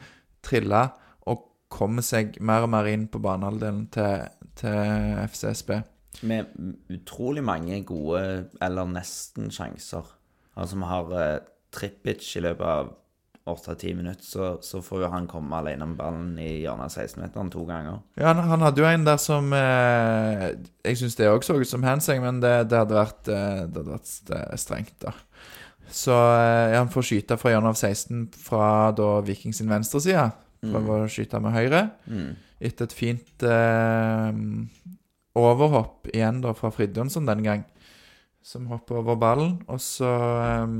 [0.44, 0.82] trille,
[1.30, 4.28] og komme seg mer og mer inn på banehalvdelen til,
[4.60, 5.72] til FCSB.
[6.28, 6.52] Med
[6.94, 10.06] utrolig mange gode, eller nesten, sjanser.
[10.54, 11.40] Altså, vi har eh,
[11.74, 12.92] Trippic i løpet av
[13.44, 17.50] 8-10 minutter, så, så får jo han komme alene med ballen i hjørnet av 16-meteren
[17.52, 17.98] to ganger.
[18.16, 20.46] Ja, han, han hadde jo en der som eh,
[20.86, 23.82] Jeg syns det òg så ut som handsing, men det, det hadde vært, eh, det
[23.82, 25.12] hadde vært eh, strengt, da.
[25.92, 30.00] Så eh, ja, han får skyte fra hjørnet av 16 fra da Viking sin venstre
[30.64, 31.04] Prøver mm.
[31.04, 31.84] å skyte med høyre.
[32.08, 32.34] Mm.
[32.64, 34.36] Etter et fint eh,
[35.36, 37.64] overhopp igjen da fra Fridtjonsson den gang,
[38.44, 39.58] som hopper over ballen.
[39.68, 40.76] Og så eh,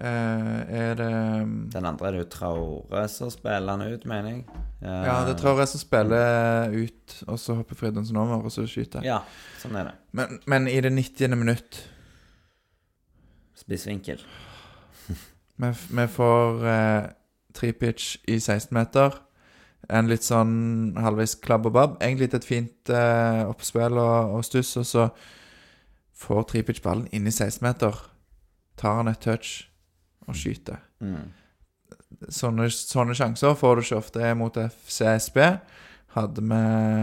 [0.00, 1.12] eh, er det
[1.74, 4.44] Den andre er det jo Traore som spiller han ut, mener jeg.
[4.84, 8.64] Ja, Ja, det tror jeg som spiller ut, og så hopper Fridtjonsson over, og så
[8.68, 9.04] skyter.
[9.04, 9.20] Ja,
[9.60, 9.98] sånn er det.
[10.16, 11.36] Men, men i det 90.
[11.36, 11.84] minutt
[13.58, 14.22] Spissvinkel.
[15.56, 17.04] Vi, får eh,
[17.54, 19.20] Tripic i 16-meter.
[19.92, 21.96] En litt sånn halvveis klabb og babb.
[22.02, 25.06] Egentlig et fint eh, oppspill og, og stuss, og så
[26.24, 28.00] får Tripic ballen inn i 16-meter.
[28.80, 29.68] Tar han et touch
[30.26, 30.80] og skyter.
[31.04, 31.30] Mm.
[32.32, 35.40] Sånne, sånne sjanser får du ikke ofte mot FCSB.
[36.14, 36.60] Hadde vi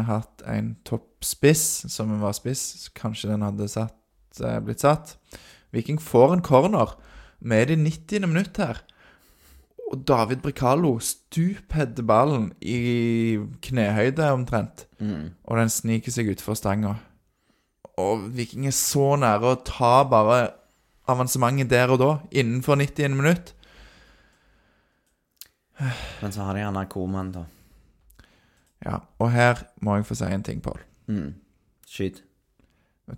[0.07, 3.97] hatt en toppspiss som var spiss, kanskje den hadde satt,
[4.39, 5.17] eh, blitt satt.
[5.71, 6.95] Viking får en corner
[7.39, 8.27] med det 90.
[8.27, 8.81] minutt her.
[9.91, 14.85] Og David Bricalo stupheader ballen i knehøyde omtrent.
[14.99, 15.31] Mm.
[15.43, 16.95] Og den sniker seg utfor stanga.
[17.99, 20.53] Og Viking er så nære å ta bare
[21.11, 23.53] avansementet der og da, innenfor 90 minutt.
[26.21, 27.45] Men så har de gjerne Koman, da.
[28.85, 30.79] Ja, og her må jeg få si en ting, Pål.
[31.11, 31.33] Mm.
[31.89, 32.23] Skyt.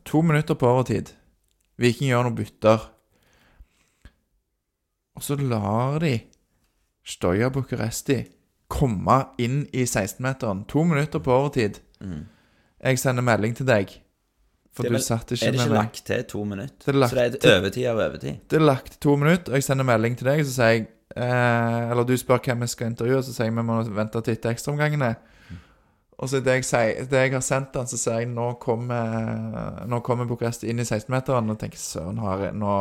[0.10, 1.14] To minutter på overtid.
[1.82, 2.86] Viking gjør noen bytter.
[5.18, 6.16] Og så lar de
[7.06, 8.22] Stoya Bucuresti
[8.74, 10.64] komme inn i 16-meteren.
[10.72, 11.82] To minutter på overtid.
[12.02, 12.24] Mm.
[12.84, 13.92] Jeg sender melding til deg.
[14.74, 16.86] For du satt ikke Er det ikke lagt til to minutter?
[16.86, 18.40] Det lagt så det er overtid av overtid?
[18.50, 21.92] Det er lagt to minutter, og jeg sender melding til deg, så sier jeg eh,
[21.92, 24.56] Eller du spør hvem jeg skal intervjue, så sier jeg vi må vente til etter
[24.56, 25.12] ekstraomgangene.
[26.22, 29.82] Og så det jeg, sier, det jeg har sendt han, så sier jeg nå kommer
[29.90, 32.76] Nå kommer Bucuresti inn i 16-meteren, og tenker søren, nå, nå,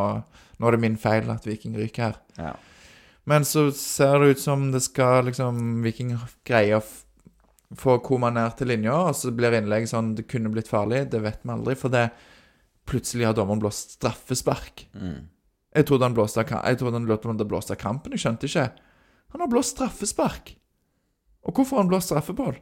[0.58, 2.20] nå er det min feil at Viking ryker her.
[2.36, 2.52] Ja.
[3.24, 6.16] Men så ser det ut som det skal liksom Viking
[6.46, 6.84] greie å
[7.78, 11.22] få Koma ned til linja, og så blir innlegg sånn Det kunne blitt farlig, det
[11.24, 12.10] vet vi aldri, for det
[12.90, 14.88] Plutselig har dommeren blåst straffespark.
[14.98, 15.28] Mm.
[15.72, 18.12] Jeg trodde han blåste av kampen.
[18.12, 18.64] Jeg skjønte ikke.
[19.32, 20.50] Han har blåst straffespark.
[21.46, 22.58] Og hvorfor har han blåst straffeball?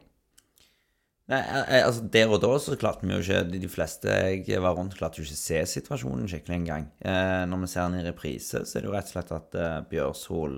[1.29, 4.75] Nei, eh, altså Der og da så klarte vi jo ikke De fleste jeg var
[4.75, 6.87] rundt, klarte jo ikke å se situasjonen skikkelig engang.
[7.05, 9.59] Eh, når vi ser den i reprise, så er det jo rett og slett at
[9.61, 10.57] eh, Bjørshol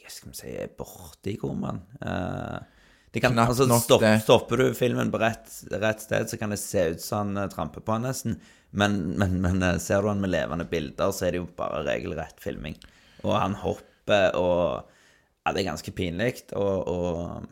[0.00, 1.82] Hva skal vi si er borte i komaen.
[2.00, 4.14] Eh, det kan, Knapt altså, nok stopp, det.
[4.24, 7.50] Stopper du filmen på rett, rett sted, så kan det se ut som han eh,
[7.52, 8.38] tramper på han nesten.
[8.72, 11.82] Men, men, men eh, ser du han med levende bilder, så er det jo bare
[11.84, 12.78] regelrett filming.
[13.22, 14.88] Og han hopper og
[15.42, 16.46] Ja, det er ganske pinlig.
[16.56, 17.50] Og, og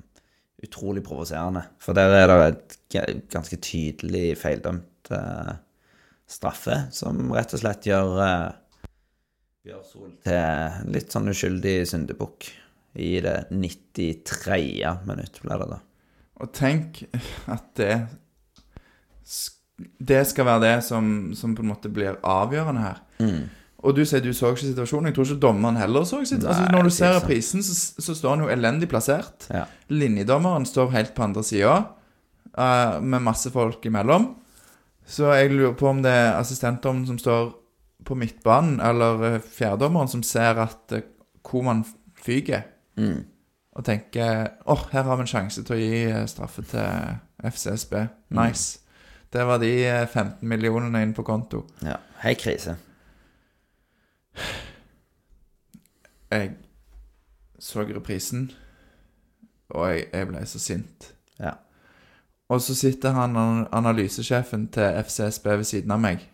[0.64, 1.64] utrolig provoserende.
[1.80, 5.52] For der er det et ganske tydelig feildømt eh,
[6.30, 8.48] straffe, som rett og slett gjør eh,
[9.60, 12.46] Bjørsol til litt sånn uskyldig syndebukk
[13.00, 14.62] i det 93.
[15.04, 15.80] minutt, ble det da.
[16.40, 17.02] Og tenk
[17.52, 17.94] at det
[20.00, 21.04] Det skal være det som,
[21.36, 22.98] som på en måte blir avgjørende her.
[23.82, 25.08] Og du sier du så ikke situasjonen.
[25.08, 26.50] Jeg tror ikke dommeren heller så situasjonen.
[26.68, 29.46] Altså, når du ser reprisen, så, så står han jo elendig plassert.
[29.50, 29.62] Ja.
[29.88, 31.78] Linjedommeren står helt på andre sida,
[33.00, 34.34] med masse folk imellom.
[35.06, 37.48] Så jeg lurer på om det er assistentdommeren som står
[38.06, 41.00] på midtbanen, eller eh, fjerdedommeren som ser at uh,
[41.44, 41.84] hvor man
[42.24, 42.62] fyker,
[43.00, 43.22] Mm.
[43.78, 47.14] og tenker åh, her har vi en sjanse til å gi eh, straffe til
[47.48, 47.94] FCSB.
[48.36, 48.80] Nice.
[49.32, 51.62] Det var de eh, 15 millionene inn på konto.
[51.86, 51.96] ja.
[52.20, 52.74] Hei, krise.
[56.30, 56.52] Jeg
[57.60, 58.50] så reprisen,
[59.70, 61.10] og jeg, jeg ble så sint.
[61.40, 61.56] Ja.
[62.50, 63.36] Og så sitter han
[63.70, 66.24] analysesjefen til FCSB ved siden av meg.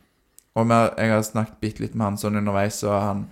[0.56, 3.26] Og jeg har snakket bitte litt med han sånn underveis, og han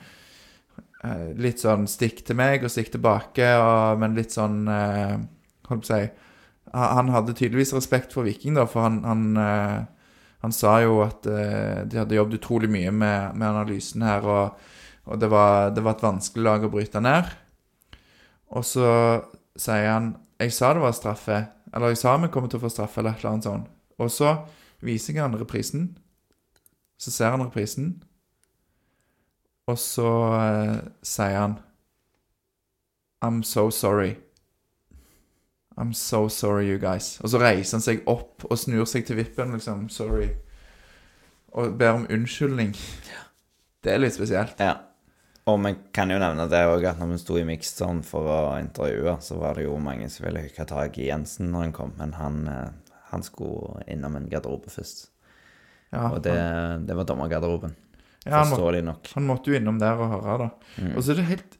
[1.04, 5.16] eh, Litt sånn stikk til meg og stikk tilbake, og, men litt sånn eh,
[5.70, 6.02] Holdt på å si
[6.74, 9.78] Han han hadde tydeligvis respekt for Viking, da, for han, han, eh,
[10.44, 14.66] han sa jo at eh, de hadde jobbet utrolig mye med, med analysen her, og,
[15.08, 17.30] og det, var, det var et vanskelig lag å bryte ned.
[18.52, 18.88] Og så
[19.56, 21.38] sier han Jeg sa det var straffe.
[21.72, 23.70] Eller jeg sa vi kommer til å få straffe, eller et eller annet sånt.
[23.96, 24.34] Og så
[24.84, 25.86] viser jeg han reprisen.
[27.00, 27.94] Så ser han reprisen.
[29.70, 31.56] Og så eh, sier han
[33.24, 34.18] I'm so sorry.
[35.76, 37.16] I'm so sorry, you guys.
[37.24, 39.88] Og så reiser han seg opp og snur seg til vippen, liksom.
[39.90, 40.28] Sorry.
[41.54, 42.74] Og ber om unnskyldning.
[43.84, 44.58] Det er litt spesielt.
[44.62, 44.76] Ja.
[45.50, 48.38] Og vi kan jo nevne det òg, at når vi sto i mixeren for å
[48.62, 51.92] intervjue, så var det jo mange som ville hooke tak i Jensen når han kom,
[51.98, 55.10] men han, eh, han skulle innom en garderobe først.
[55.92, 56.32] Ja, Og det,
[56.88, 57.74] det var dommergarderoben.
[58.24, 59.10] ja, Forståelig nok.
[59.14, 60.48] han måtte jo innom der og høre, da.
[60.96, 61.58] Og så er det helt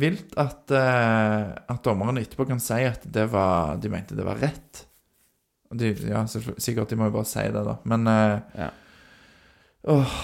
[0.00, 4.40] vilt at, eh, at dommerne etterpå kan si at det var, de mente det var
[4.42, 4.84] rett.
[5.74, 6.88] De, ja, sikkert.
[6.92, 7.76] De må jo bare si det, da.
[7.90, 8.70] Men eh, Ja.
[9.94, 10.14] åh,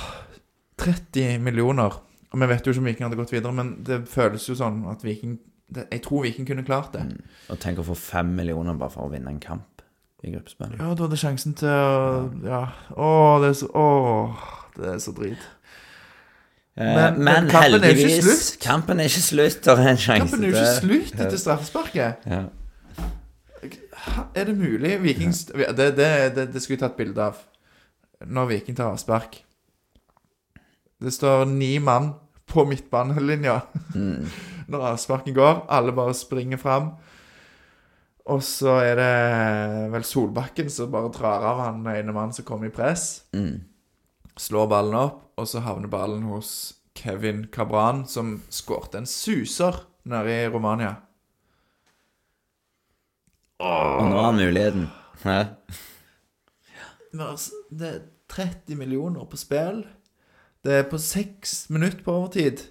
[0.80, 1.96] 30 millioner.
[2.30, 4.85] Og vi vet jo ikke om Viking hadde gått videre, men det føles jo sånn
[4.90, 5.38] at Viking
[5.70, 7.02] det, Jeg tror Viking kunne klart det.
[7.50, 9.83] Og tenk å få fem millioner bare for å vinne en kamp
[10.26, 10.76] i gruppespill.
[10.78, 12.62] Ja, du hadde sjansen til å Ja.
[12.94, 13.11] Å,
[13.42, 13.87] det er så Å,
[14.76, 15.44] det er så drit.
[16.81, 18.59] Eh, Men- Men, men kampen er ikke slutt.
[18.64, 19.61] Kampen er ikke slutt.
[19.66, 22.27] Det er en sjanse Kampen er jo ikke slutt etter straffesparket.
[22.31, 22.43] Ja.
[24.35, 24.95] Er det mulig?
[25.03, 25.33] Viking
[25.77, 27.37] Det, det, det, det skulle jeg tatt bilde av.
[28.27, 29.43] Når Viking tar avspark.
[31.01, 32.14] Det står ni mann
[32.51, 33.59] på midtbanelinja
[34.71, 35.66] når avsparken går.
[35.69, 36.90] Alle bare springer fram.
[38.31, 42.69] Og så er det vel Solbakken som bare drar av han ene mannen som kommer
[42.69, 43.23] i press.
[43.35, 43.61] Mm.
[44.38, 50.35] Slår ballen opp, og så havner ballen hos Kevin Cabran, som skårte en suser nede
[50.35, 50.97] i Romania.
[53.61, 54.88] Og nå har han muligheten.
[55.23, 55.38] Hæ?
[57.12, 59.85] Altså, Det er 30 millioner på spill.
[60.64, 62.64] Det er på seks minutter på overtid.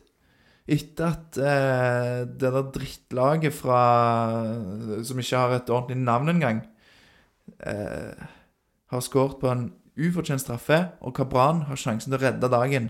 [0.69, 3.79] Etter at eh, det der drittlaget fra
[5.01, 6.59] Som ikke har et ordentlig navn engang,
[7.59, 8.27] eh,
[8.89, 12.89] har skåret på en ufortjent straffe, og Kabran har sjansen til å redde dagen.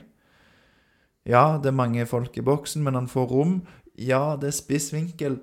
[1.28, 3.56] Ja, det er mange folk i boksen, men han får rom.
[4.00, 5.40] Ja, det er spiss vinkel.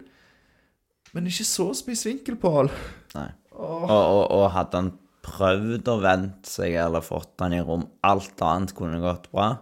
[1.15, 2.71] Men ikke så spiss vinkel, Pål.
[3.17, 3.29] Nei.
[3.57, 4.91] Og, og, og hadde han
[5.27, 9.55] prøvd å vente seg eller fått han i rom, alt annet kunne gått bra.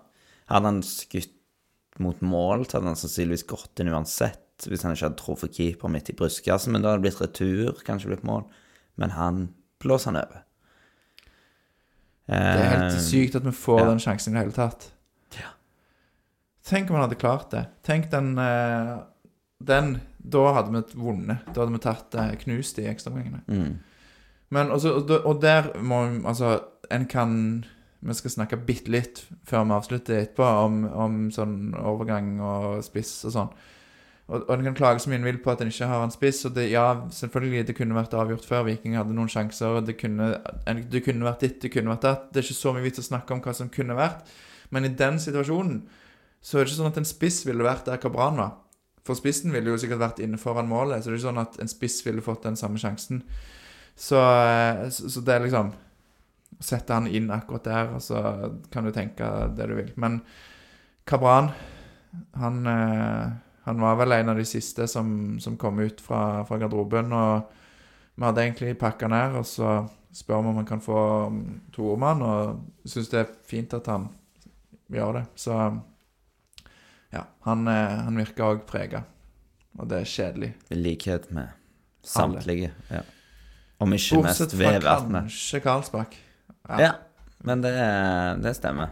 [0.50, 1.32] Hadde han skutt
[2.02, 4.42] mot mål, så hadde han sannsynligvis gått inn uansett.
[4.64, 7.84] Hvis han ikke hadde truffet keeper midt i brystkassen, men da hadde det blitt retur,
[7.86, 8.44] kanskje blitt mål.
[9.00, 9.46] Men han
[9.82, 10.42] blåser han over.
[12.26, 13.88] Det er helt Eh, sykt at vi får ja.
[13.90, 14.86] den sjansen i det hele tatt.
[15.36, 15.50] Ja.
[16.64, 17.66] Tenk om han hadde klart det.
[17.84, 18.94] Tenk den eh,
[19.60, 21.44] Den Da hadde vi vunnet.
[21.52, 23.42] Da hadde vi tatt eh, knust i ekstraomgangene.
[23.46, 23.76] Mm.
[24.48, 26.60] Men også, og, og der må Altså,
[26.90, 27.64] en kan
[28.00, 33.24] Vi skal snakke bitte litt før vi avslutter etterpå, om, om sånn overgang og spiss
[33.24, 33.54] og sånn.
[34.24, 36.12] Og, og en kan klage så mye en vil på at en ikke har en
[36.12, 36.44] spiss.
[36.48, 38.64] Og det, ja, selvfølgelig, det kunne vært avgjort før.
[38.70, 39.80] Viking hadde noen sjanser.
[39.80, 40.30] og Det kunne,
[40.64, 42.26] det kunne vært ditt, det kunne vært datt.
[42.32, 44.32] Det er ikke så mye vits å snakke om hva som kunne vært.
[44.72, 45.82] Men i den situasjonen
[46.44, 48.56] så er det ikke sånn at en spiss ville vært der Kabran var.
[49.04, 51.56] For spissen ville jo sikkert vært inne foran målet, så det er ikke sånn at
[51.60, 53.20] en spiss ville fått den samme sjansen.
[53.96, 55.74] Så, eh, så, så det er liksom
[56.64, 58.20] Sette han inn akkurat der, og så
[58.70, 59.26] kan du tenke
[59.58, 59.88] det du vil.
[60.00, 60.20] Men
[61.04, 61.48] Kabran,
[62.38, 63.32] han, eh,
[63.64, 67.12] han var vel en av de siste som, som kom ut fra, fra garderoben.
[67.16, 69.78] Og vi hadde egentlig pakka ned, og så
[70.14, 70.98] spør vi om han kan få
[71.74, 74.08] to om han, og syns det er fint at han
[74.92, 75.26] gjør det.
[75.40, 75.58] Så
[77.14, 79.04] Ja, han, eh, han virker òg prega,
[79.78, 80.48] og det er kjedelig.
[80.74, 81.52] I likhet med
[82.02, 82.72] samtlige.
[82.90, 83.04] Ja.
[83.78, 86.16] Om ikke Bortsett mest fra kanskje Karlsbakk.
[86.68, 86.92] Ja.
[87.46, 87.72] men det,
[88.42, 88.90] det stemmer.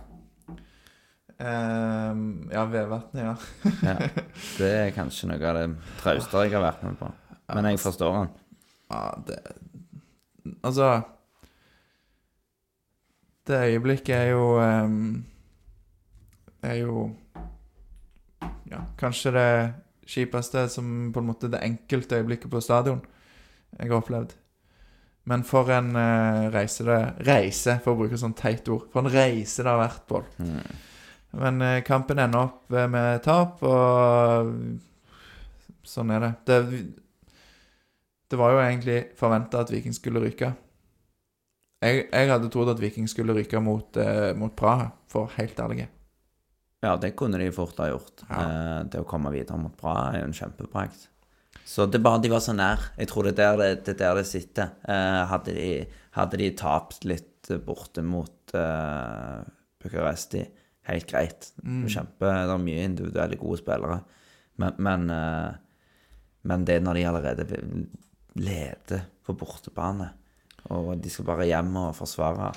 [1.38, 3.36] Ehm, ja, Vevatnet, ja.
[3.82, 3.96] Ja.
[4.58, 5.66] Det er kanskje noe av det
[6.02, 7.08] trauste jeg har vært med på.
[7.52, 8.30] Men jeg forstår den.
[8.90, 9.38] ja det
[10.62, 10.86] Altså
[13.46, 15.24] Det øyeblikket er jo um,
[16.62, 17.10] Er jo
[18.70, 19.48] Ja, kanskje det
[20.06, 23.02] kjipeste som på en måte det enkelte øyeblikket på stadion
[23.78, 24.34] jeg har opplevd.
[25.24, 28.88] Men for en uh, reise det Reise, for å bruke sånn teit ord.
[28.92, 30.26] For en reise det har vært, Pål.
[30.42, 30.58] Mm.
[31.38, 34.52] Men eh, kampen ender opp eh, med tap, og
[35.88, 36.32] sånn er det.
[36.48, 36.58] Det,
[38.32, 40.52] det var jo egentlig forventa at Viking skulle ryke.
[41.82, 45.88] Jeg, jeg hadde trodd at Viking skulle ryke mot, eh, mot Praha, for helt ærlig.
[46.82, 48.22] Ja, det kunne de fort ha gjort.
[48.28, 48.42] Ja.
[48.42, 51.08] Eh, det å komme videre mot Praha er jo en kjempeprakt.
[51.64, 52.80] Så det er bare de var så nær.
[52.98, 54.72] Jeg tror det er der det, er der det sitter.
[54.88, 55.68] Eh, hadde, de,
[56.18, 59.38] hadde de tapt litt borte mot eh,
[59.82, 60.42] Bucuresti,
[60.88, 61.50] helt greit.
[61.62, 61.84] Mm.
[61.90, 64.00] Kjempe, det er mye individuelle gode spillere.
[64.60, 65.52] Men, men, eh,
[66.50, 67.62] men det er når de allerede
[68.42, 70.10] leder på bortebane,
[70.72, 72.52] og de skal bare hjem og forsvare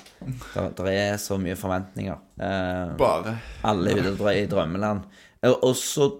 [0.54, 2.20] Det er så mye forventninger.
[2.38, 3.34] Eh, Bare.
[3.66, 5.02] alle og drar i drømmeland.
[5.46, 6.10] Og og så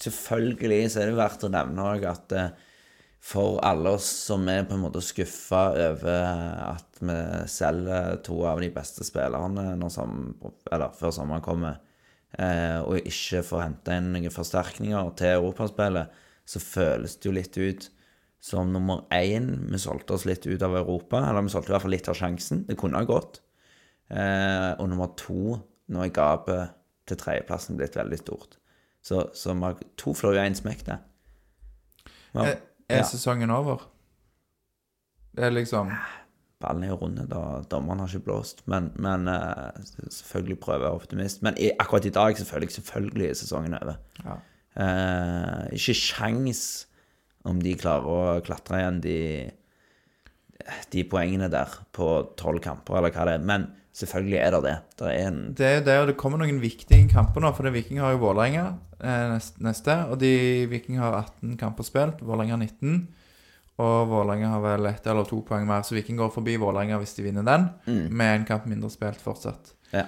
[0.00, 2.52] selvfølgelig så er det verdt å nevne òg at eh,
[3.20, 6.30] for alle oss som er på en måte skuffa over
[6.70, 7.16] at vi
[7.52, 11.78] selger to av de beste spillerne som, før sommeren kommer,
[12.38, 16.16] eh, og ikke får hente inn noen forsterkninger til europaspillet,
[16.48, 17.90] så føles det jo litt ut
[18.40, 21.84] som nummer én Vi solgte oss litt ut av Europa, eller vi solgte i hvert
[21.84, 22.62] fall litt av sjansen.
[22.64, 23.42] Det kunne ha gått.
[24.08, 25.58] Eh, og nummer to,
[25.92, 26.72] nå er gapet
[27.04, 28.56] til tredjeplassen blitt veldig stort.
[29.04, 29.52] Så, så
[30.00, 30.98] to flår i én smekk, det.
[32.32, 32.46] Ja.
[32.46, 33.86] har- Er, ja, sesongen over?
[35.36, 35.92] Det er liksom
[36.60, 38.62] ballen er jo runde, da dommeren har ikke blåst.
[38.70, 39.80] Men, men eh,
[40.12, 41.42] selvfølgelig prøver jeg optimist.
[41.46, 44.00] Men i, akkurat i dag selvfølgelig, selvfølgelig er sesongen over.
[44.26, 44.38] ja.
[44.80, 46.60] Eh, ikke sjans
[47.48, 49.16] om de klarer å klatre igjen de,
[50.92, 52.06] de poengene der på
[52.38, 53.48] tolv kamper, eller hva det er.
[53.50, 54.74] Men selvfølgelig er det det.
[54.98, 57.52] Det er en Det er det, og det kommer noen viktige kamper nå.
[57.56, 58.66] For det Viking har jo Vålerenga
[59.00, 59.96] eh, neste.
[60.10, 63.08] Og de Viking har 18 kamper spilt, Vålerenga 19.
[63.80, 67.16] Og Vålerenga har vel ett eller to poeng mer, så Viking går forbi Vålerenga hvis
[67.16, 67.68] de vinner den.
[68.10, 69.72] Med en kamp mindre spilt fortsatt.
[69.94, 70.06] Ja.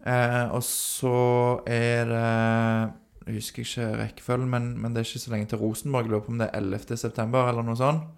[0.00, 2.28] Eh, og så er det
[3.26, 6.06] Jeg husker ikke rekkefølgen, men, men det er ikke så lenge til Rosenborg.
[6.08, 6.96] Jeg lurer på om det er 11.
[6.96, 8.08] september eller noe sånt.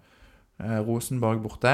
[0.63, 1.73] Eh, Rosenborg borte.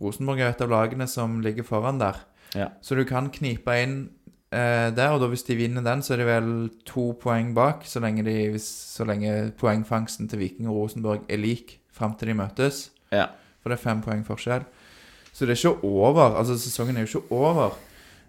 [0.00, 2.22] Rosenborg er et av lagene som ligger foran der.
[2.54, 2.68] Ja.
[2.82, 4.10] Så du kan knipe inn
[4.52, 6.48] eh, der, og da hvis de vinner den, så er de vel
[6.88, 11.38] to poeng bak, så lenge, de, hvis, så lenge poengfangsten til Viking og Rosenborg er
[11.38, 12.88] lik fram til de møtes.
[13.12, 13.26] ja.
[13.60, 14.62] For det er fem poeng forskjell.
[15.36, 16.32] Så det er ikke over.
[16.40, 17.74] Altså, sesongen er jo ikke over.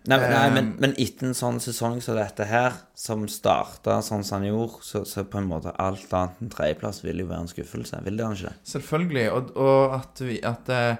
[0.09, 4.01] Nei, men- nei Eh, men, men etter en sånn sesong som dette her, som starta
[4.03, 7.27] sånn som han gjorde, så, så på en måte alt annet enn tredjeplass vil jo
[7.29, 8.01] være en skuffelse.
[8.03, 8.53] Vil det ikke det?
[8.73, 9.25] Selvfølgelig.
[9.31, 10.95] Og, og at, vi, at, eh,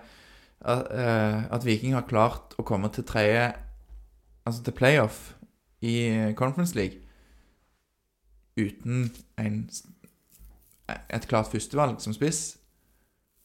[0.62, 3.52] at, eh, at Viking har klart å komme til tredje
[4.42, 5.36] Altså til playoff
[5.86, 6.98] i Conference League
[8.58, 9.60] uten en,
[10.90, 12.58] et klart førstevalg som spiss.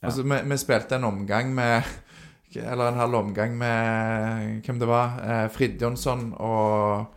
[0.00, 0.08] Ja.
[0.08, 1.82] Altså, vi, vi spilte en omgang med
[2.56, 5.18] Eller en halv omgang med hvem det var.
[5.20, 7.12] Eh, Frid Jonsson og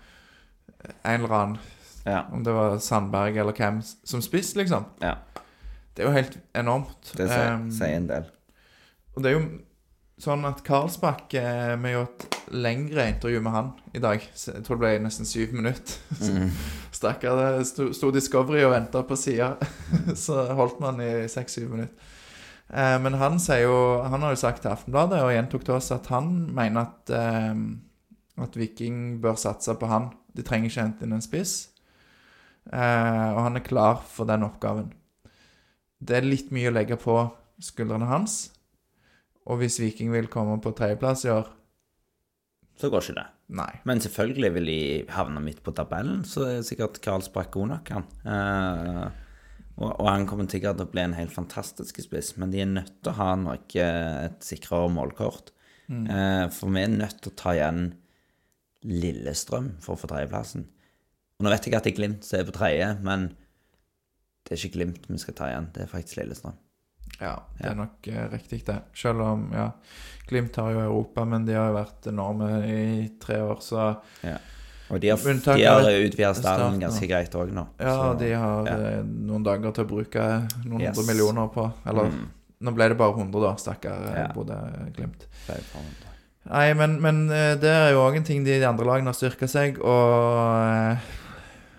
[1.06, 1.58] en eller annen.
[2.06, 2.26] Ja.
[2.34, 4.86] Om det var Sandberg eller hvem som spiss, liksom.
[5.02, 5.14] ja.
[5.96, 7.14] Det er jo helt enormt.
[7.18, 8.28] Det sier, Um, en del.
[9.16, 9.48] og det er jo
[10.20, 14.24] sånn at Karlsbakk eh, Vi gjorde et lengre intervju med han i dag.
[14.36, 15.98] Så Jeg tror det ble nesten syv minutter.
[16.20, 16.52] Mm.
[16.92, 17.62] Stakkar.
[17.64, 19.54] Sto, sto Discovery og venta på sida.
[20.26, 22.16] Så holdt man i seks-syv minutter.
[22.70, 26.06] Eh, men han jo Han har jo sagt til Aftenbladet og gjentok til oss at
[26.14, 30.12] han mener at eh, At Viking bør satse på han.
[30.36, 31.70] De trenger ikke hente inn en spiss.
[32.72, 34.92] Eh, og han er klar for den oppgaven.
[36.00, 37.18] Det er litt mye å legge på
[37.60, 38.52] skuldrene hans.
[39.48, 41.48] Og hvis Viking vil komme på tredjeplass i år
[42.80, 43.28] Så går ikke det.
[43.60, 43.72] Nei.
[43.90, 44.82] Men selvfølgelig vil de
[45.12, 48.06] havne midt på tabellen, så er det sikkert Karlsbakk god nok, han.
[48.24, 49.08] Eh,
[49.80, 52.70] og, og han kommer sikkert til å bli en helt fantastisk spiss, men de er
[52.70, 55.52] nødt til å ha nok eh, et sikrere målkort.
[55.90, 57.84] Eh, for vi er nødt til å ta igjen
[58.86, 60.68] Lillestrøm for å få tredjeplassen.
[61.40, 63.30] Og nå vet jeg at det er Glimt som er på tredje, men
[64.46, 66.58] det er ikke Glimt vi skal ta igjen, det er faktisk Lillestrøm.
[67.22, 68.78] Ja, det er nok eh, riktig, det.
[68.96, 69.72] Selv om ja,
[70.30, 74.38] Glimt har jo Europa, men de har jo vært enorme i tre år, så Ja.
[74.92, 77.68] Og de har, de har utvida stallen ganske greit òg nå.
[77.80, 78.76] Ja, så- de har ja.
[78.98, 80.24] eh, noen dager til å bruke
[80.66, 80.96] noen Yes.
[80.98, 81.72] hundre millioner på.
[81.86, 82.28] Eller Mm.
[82.62, 84.28] nå ble det bare 100, da, stakkar eh, Ja.
[84.34, 85.28] Bodø-Glimt.
[86.50, 89.78] Nei, men, men det er jo òg en ting de andre lagene har styrka seg.
[89.80, 90.98] Og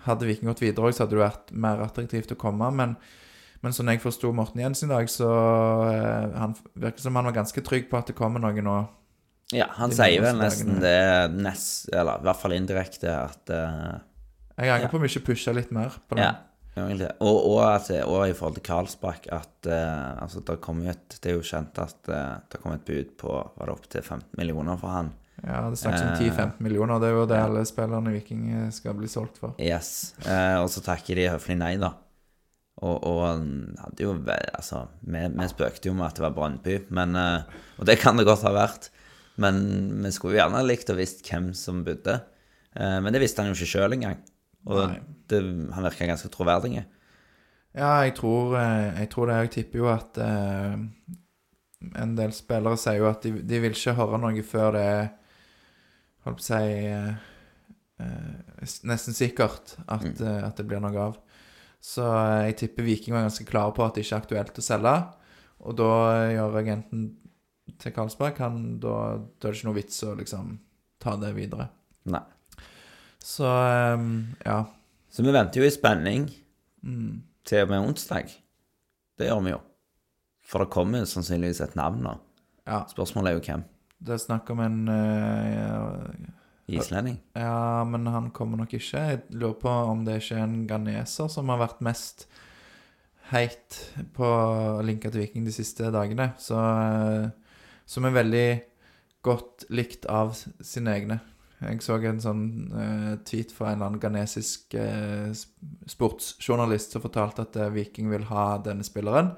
[0.05, 2.71] hadde Viking gått videre òg, så hadde det vært mer attraktivt å komme.
[2.73, 2.95] Men,
[3.61, 5.29] men sånn jeg forsto Morten Jensen i dag, så
[5.91, 8.77] eh, han virker som han var ganske trygg på at det kommer noe nå.
[9.53, 13.97] Ja, han sier vel nesten det nest, Eller i hvert fall indirekte at eh,
[14.61, 14.91] Jeg angrer Ja.
[14.93, 16.23] på om jeg ikke pusha litt mer på det.
[16.29, 16.37] Ja.
[17.19, 21.33] Og, og, at, og i forhold til Karlsbakk at eh, altså, det, kom et, det
[21.33, 24.79] er jo kjent at eh, det kom et bud på Var det opptil 15 millioner
[24.79, 25.09] for han?
[25.43, 26.99] Ja, det snakkes om Eh, 10-15 millioner.
[27.01, 29.55] Det er jo det alle spillerne i Viking eh, skal bli solgt for.
[29.59, 30.13] Yes.
[30.23, 31.91] Eh, og så takker de høflig nei, da.
[32.81, 33.45] Og, og han
[33.77, 37.43] hadde jo Altså, vi, vi spøkte jo med at det var Brøndby, men eh,
[37.77, 38.89] Og det kan det godt ha vært.
[39.41, 39.61] Men
[40.03, 42.17] vi skulle jo gjerne likt å visst hvem som bodde.
[42.75, 44.19] Eh, men det visste han jo ikke sjøl engang.
[44.65, 44.97] Og
[45.31, 45.39] det,
[45.73, 46.83] han virka ganske troverdig.
[47.77, 49.37] Ja, jeg tror, eh, jeg tror det.
[49.45, 50.75] Jeg tipper jo at eh,
[52.01, 55.09] en del spillere sier jo at de, de vil ikke høre noe før det er
[56.21, 57.13] Holdt på å si eh,
[58.85, 60.43] Nesten sikkert at, Mm.
[60.45, 61.15] at det blir noe av.
[61.81, 64.65] Så eh, jeg tipper Viking var ganske klare på at det ikke er aktuelt å
[64.65, 64.95] selge.
[65.65, 67.07] Og da eh, gjør agenten
[67.81, 68.93] til Karlsberg han, da,
[69.41, 70.53] da er det ikke noe vits å liksom
[71.01, 71.69] ta det videre.
[72.13, 72.21] Nei.
[73.21, 74.05] Så eh,
[74.45, 74.59] ja.
[75.11, 76.29] Så vi venter jo i spenning
[76.81, 77.19] Mm.
[77.45, 78.31] til og med onsdag.
[79.21, 79.59] Det gjør vi jo.
[80.49, 82.15] For det kommer sannsynligvis et navn nå.
[82.65, 82.79] ja.
[82.89, 83.61] Spørsmålet er jo hvem.
[84.01, 86.31] Det er snakk om en eh,
[86.79, 87.17] Islending?
[87.37, 89.03] Ja, men han kommer nok ikke.
[89.11, 92.27] Jeg lurer på om det ikke er en ghaneser som har vært mest
[93.31, 93.77] heit
[94.15, 94.27] på
[94.85, 96.31] linka til Viking de siste dagene.
[96.41, 97.29] Så, eh,
[97.85, 98.47] som er veldig
[99.25, 101.19] godt likt av sine egne.
[101.61, 105.29] Jeg så en sånn uh, tweet fra en eller annen ghanesisk uh,
[105.85, 109.35] sportsjournalist som fortalte at uh, Viking vil ha denne spilleren.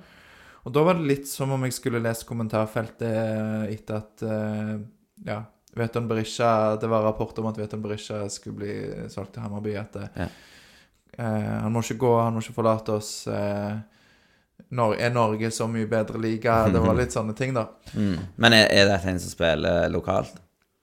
[0.63, 4.75] Og da var det litt som om jeg skulle lese kommentarfeltet eh, etter at eh,
[5.27, 5.41] ja,
[5.75, 9.73] Veton Berisha Det var rapport om at Veton Berisha skulle bli solgt til Hammarby.
[9.79, 10.27] At Ja.
[11.17, 13.27] eh, han må ikke gå, han må ikke forlate oss.
[13.27, 13.75] Eh,
[14.73, 16.67] Nor er Norge så mye bedre liga?
[16.71, 17.67] Det var litt sånne ting, da.
[17.97, 18.17] Mm.
[18.37, 20.33] Men er, er dette en som spiller lokalt?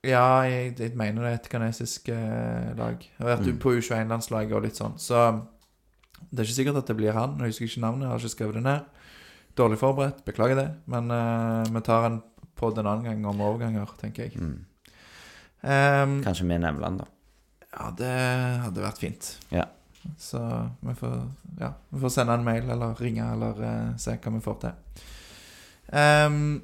[0.07, 2.99] Ja, jeg, jeg mener det er et kinesisk eh, lag.
[3.03, 3.59] Jeg har vært Mm.
[3.59, 4.95] på U21-landslaget og litt sånn.
[4.99, 5.43] Så
[6.31, 7.35] det er ikke sikkert at det blir han.
[7.39, 8.81] Jeg husker ikke navnet, jeg har ikke skrevet det ned.
[9.59, 10.69] Dårlig forberedt, beklager det.
[10.87, 12.23] Men eh, vi tar en
[12.61, 14.37] på en annen gang om overganger, tenker jeg.
[14.41, 14.59] Mm.
[15.63, 17.07] Ehm, Kanskje med Nevland, da.
[17.73, 18.15] ja, det
[18.65, 19.31] hadde vært fint.
[19.53, 19.67] Ja.
[20.19, 20.41] Så
[20.81, 21.17] vi får,
[21.61, 25.03] ja, vi får sende en mail eller ringe eller uh, se hva vi får til.
[25.93, 26.63] Um,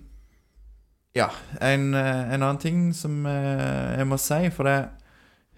[1.16, 1.30] ja,
[1.60, 4.76] en, eh, en annen ting som eh, jeg må si, for det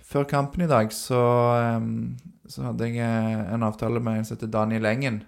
[0.08, 1.18] Før kampen i dag så,
[1.58, 2.14] ehm,
[2.48, 5.18] så hadde jeg en avtale med en som heter Daniel Engen.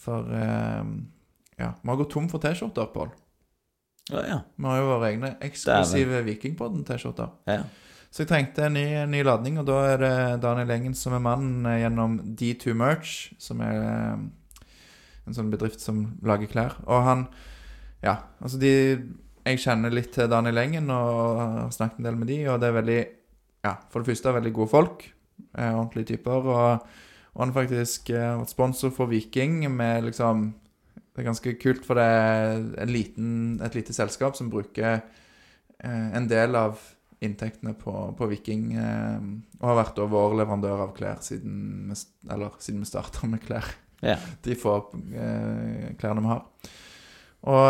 [0.00, 3.10] For ja, vi har gått tom for T-skjorter, Pål.
[4.10, 4.38] Ja, ja.
[4.56, 7.30] Vi har jo våre egne eksklusive Vikingpodden-T-skjorter.
[7.50, 7.62] ja.
[8.08, 11.12] Så jeg trengte en ny, en ny ladning, og da er det Daniel Engen som
[11.12, 14.22] er mannen eh, gjennom D2 Merch, som er eh,
[15.28, 16.78] en sånn bedrift som lager klær.
[16.86, 17.26] Og han
[18.00, 18.70] Ja, altså de
[19.44, 22.68] Jeg kjenner litt til Daniel Engen og har snakket en del med de, og det
[22.70, 22.98] er veldig
[23.68, 25.04] Ja, for det første veldig gode folk.
[25.58, 26.48] Eh, ordentlige typer.
[26.48, 26.88] Og,
[27.34, 30.54] og han faktisk har vært sponsor for Viking med liksom
[31.18, 33.30] Det er ganske kult, for det er liten,
[33.66, 35.00] et lite selskap som bruker
[35.82, 36.78] eh, en del av
[37.18, 39.24] inntektene på, på Viking, eh,
[39.58, 41.96] og har vært vår leverandør av klær siden vi,
[42.30, 43.66] eller, siden vi starta med klær.
[43.98, 44.14] Ja.
[44.46, 44.76] De få
[45.10, 46.46] eh, klærne vi har.
[47.50, 47.66] Og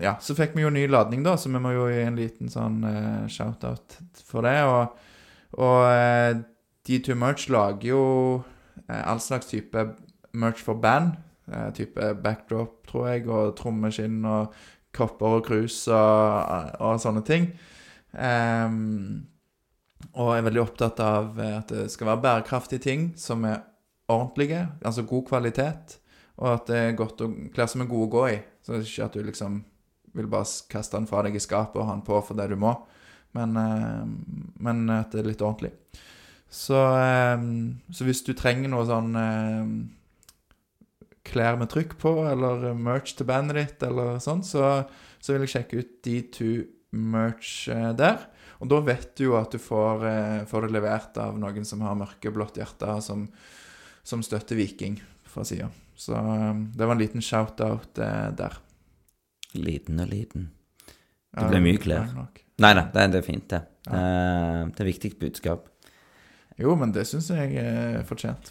[0.00, 2.48] ja, så fikk vi jo ny ladning, da, så vi må jo gi en liten
[2.52, 2.80] sånn
[3.28, 4.56] shout-out for det.
[4.64, 4.96] Og,
[5.60, 6.40] og eh,
[6.88, 8.02] D2 Merch lager jo
[8.88, 9.90] all slags type
[10.32, 11.18] merch for band.
[11.52, 14.54] Eh, type backdrop, tror jeg, og trommeskinn og
[14.96, 17.50] kopper og krus og, og sånne ting.
[18.16, 19.26] Um,
[20.16, 23.60] og er veldig opptatt av at det skal være bærekraftige ting som er
[24.10, 25.96] ordentlige, altså god kvalitet,
[26.40, 28.38] og at det er godt å, klær som er gode å gå i.
[28.64, 29.60] Så det er ikke at du liksom
[30.16, 32.56] vil bare kaste den fra deg i skapet og ha den på for det du
[32.58, 32.72] må,
[33.36, 33.52] men,
[34.64, 35.74] men at det er litt ordentlig.
[36.48, 36.80] Så,
[37.92, 39.12] så hvis du trenger noe sånn
[41.26, 44.86] klær med trykk på, eller merch til bandet ditt, eller sånn, så,
[45.20, 46.50] så vil jeg sjekke ut de to
[46.96, 48.28] merch eh, der.
[48.62, 51.84] Og da vet du jo at du får, eh, får det levert av noen som
[51.84, 53.26] har mørkeblått hjerte, som,
[54.06, 54.98] som støtter Viking
[55.28, 55.68] fra sida.
[55.96, 58.58] Så eh, det var en liten shout-out der.
[59.56, 60.50] Liten og liten.
[61.36, 62.10] Det ble mye klær.
[62.64, 63.62] Nei da, det, det er fint, det.
[63.86, 63.98] Ja.
[64.72, 65.66] Det er viktig budskap.
[66.56, 68.48] Jo, men det syns jeg er fortjent.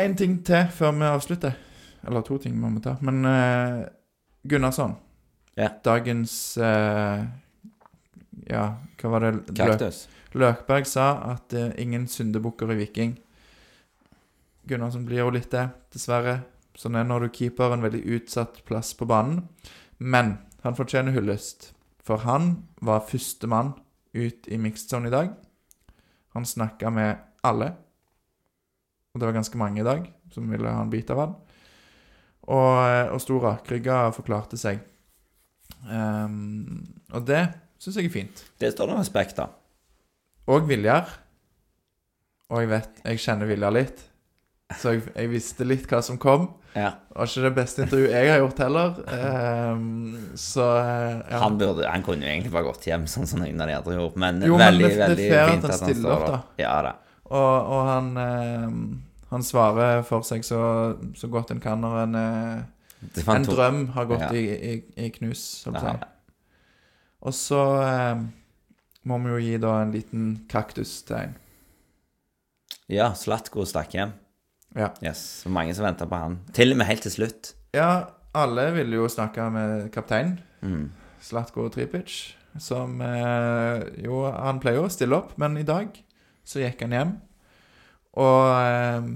[0.00, 1.56] Én ting til før vi avslutter.
[2.06, 2.96] Eller to ting vi må ta.
[3.04, 3.84] Men uh,
[4.48, 4.96] Gunnarsson.
[5.58, 5.68] Ja.
[5.84, 7.26] Dagens uh,
[8.48, 8.64] Ja,
[9.00, 9.32] hva var det?
[9.34, 10.06] Løk, Kaktus.
[10.32, 13.18] Løkberg sa at uh, ingen syndebukker i Viking.
[14.70, 16.40] Gunnarsson blir jo litt det, dessverre.
[16.78, 19.42] Sånn er når du keeper en veldig utsatt plass på banen.
[19.98, 21.72] Men han fortjener hyllest.
[22.06, 23.74] For han var førstemann
[24.16, 25.34] ut i mixed zone i dag.
[26.34, 27.74] Han snakka med alle.
[29.14, 31.32] Og det var ganske mange i dag som ville ha en bit av han.
[32.50, 34.78] Og, eh, og sto rakrygga og forklarte seg.
[35.88, 36.84] Um,
[37.14, 37.42] og det
[37.80, 38.44] syns jeg er fint.
[38.60, 39.54] Det står det respekt av.
[40.50, 41.08] Og Viljar.
[42.50, 44.00] Og jeg vet Jeg kjenner Viljar litt.
[44.78, 46.48] Så jeg, jeg visste litt hva som kom.
[46.76, 46.92] Ja.
[47.16, 48.98] Var ikke det beste intervjuet jeg har gjort heller.
[49.10, 51.40] Um, så eh, ja.
[51.42, 53.96] Han, burde, han kunne jo egentlig bare gått hjem, sånn som noen av de andre
[53.98, 54.22] gjorde.
[54.22, 56.52] Men, Jo, men veldig, det- det er veldig fair at fint han han stiller opp.
[56.62, 56.92] Ja da.
[57.30, 58.72] Og, og han eh,
[59.30, 60.60] Han svarer for seg så,
[61.14, 62.62] så godt en kan når en, eh,
[63.14, 64.30] Det var en to- drøm har gått Ja.
[64.34, 64.72] i, i,
[65.06, 65.44] i knus.
[65.64, 66.08] sånn å Ja, si.
[67.22, 68.24] Og så eh,
[69.06, 71.34] må vi jo gi da en liten kaktus til en.
[72.90, 74.12] ja Slatko stakk hjem.
[74.76, 74.90] Ja.
[75.02, 76.38] Yes, så mange som venta på han.
[76.54, 77.54] Til og med helt til slutt.
[77.74, 80.36] Ja, alle ville jo snakke med kapteinen.
[80.62, 80.90] Mm.
[81.22, 85.90] Slatko Tripic, som eh, Jo, han pleier jo å stille opp, men i dag
[86.50, 87.16] så gikk han hjem.
[88.18, 89.10] Og eh,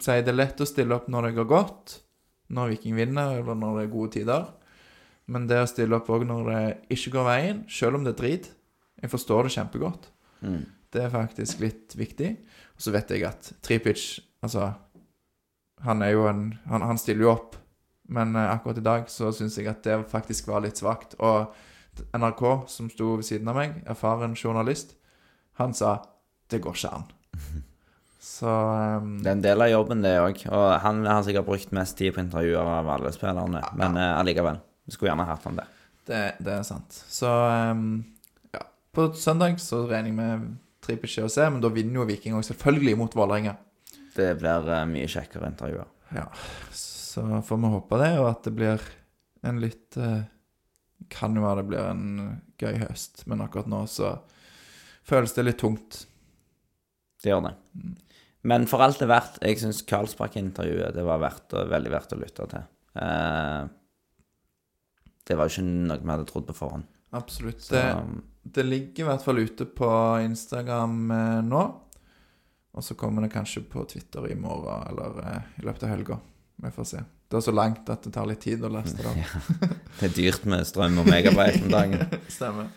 [0.02, 2.00] si, det er lett å stille opp når det går godt,
[2.50, 4.48] når Viking vinner, eller når det er gode tider.
[5.30, 6.62] Men det å stille opp òg når det
[6.96, 8.50] ikke går veien, selv om det er drit
[9.00, 10.10] Jeg forstår det kjempegodt.
[10.42, 10.64] Mm.
[10.90, 12.34] Det er faktisk litt viktig.
[12.74, 14.02] Og så vet jeg at Tripic
[14.42, 14.72] Altså,
[15.84, 17.56] han er jo en Han, han stiller jo opp,
[18.08, 21.14] men eh, akkurat i dag så syns jeg at det faktisk var litt svakt.
[21.22, 21.52] Og
[22.16, 24.96] NRK, som sto ved siden av meg, erfaren journalist,
[25.60, 26.00] han sa
[26.50, 27.08] 'det går ikke an'.
[28.20, 29.18] Så um...
[29.22, 30.42] Det er en del av jobben, det òg.
[30.48, 33.62] Og han har sikkert brukt mest tid på intervjuer av alle spillerne.
[33.76, 34.60] Men uh, allikevel.
[34.86, 35.68] Vi skulle gjerne hatt han der.
[36.08, 36.96] det, det er sant.
[37.12, 38.02] Så um,
[38.54, 38.64] ja.
[38.96, 40.48] På søndag så regner jeg med
[40.84, 43.54] Tripic er å se, men da vinner jo Viking òg, selvfølgelig, mot Vålerenga.
[44.16, 45.88] Det blir uh, mye kjekkere intervjuer.
[46.16, 46.26] Ja,
[46.74, 48.86] så får vi håpe det, og at det blir
[49.46, 50.24] en litt uh,
[51.12, 54.16] Kan jo være det blir en gøy høst, men akkurat nå så
[55.06, 56.04] føles det litt tungt.
[57.20, 57.54] Det gjør det.
[58.48, 62.20] Men for alt det er verdt, jeg syns Karlsbakk-intervjuet det var verdt, veldig verdt å
[62.20, 62.64] lytte til.
[63.02, 63.60] Eh,
[65.28, 66.88] det var jo ikke noe vi hadde trodd på forhånd.
[67.16, 67.60] Absolutt.
[67.66, 67.84] Så, Det,
[68.56, 69.90] det ligger i hvert fall ute på
[70.24, 71.62] Instagram eh, nå.
[72.70, 76.20] Og så kommer det kanskje på Twitter i morgen eller eh, i løpet av helga.
[76.60, 77.02] Vi får se.
[77.30, 79.60] Det er så langt at det tar litt tid å laste det opp.
[80.00, 82.16] det er dyrt med strøm og megabyte om dagen.
[82.38, 82.72] Stemmer.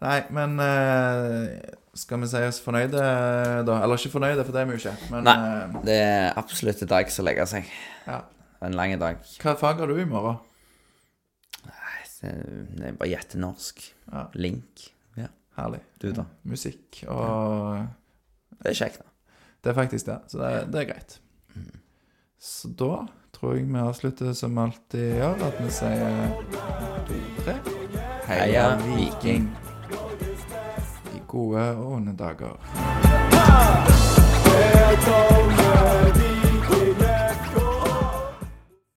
[0.00, 3.00] Nei, men eh, skal vi si oss fornøyde,
[3.66, 3.78] da?
[3.82, 4.92] Eller ikke fornøyde, for det er vi jo ikke.
[5.10, 5.36] Men Nei.
[5.38, 7.70] eh, Det er absolutt en dag som legger seg.
[8.06, 8.20] ja.
[8.62, 9.20] En lang dag.
[9.38, 10.38] hva fag har du i morgen?
[11.66, 13.84] Nei, Det er bare gjettenorsk.
[14.12, 14.88] Ja, Link.
[15.16, 15.28] Ja,
[15.58, 15.80] herlig.
[16.02, 16.24] du da?
[16.42, 17.86] Musikk og
[18.62, 19.04] Det er kjekt, da.
[19.62, 20.18] Det er faktisk det.
[20.30, 21.18] Så det, det er greit.
[22.38, 26.34] Så da tror jeg vi avslutter som alltid gjør, at vi sier
[27.06, 27.56] to, tre.
[28.26, 29.48] Heia Viking.
[31.28, 32.56] gode ånedager.
[34.44, 34.96] Hey,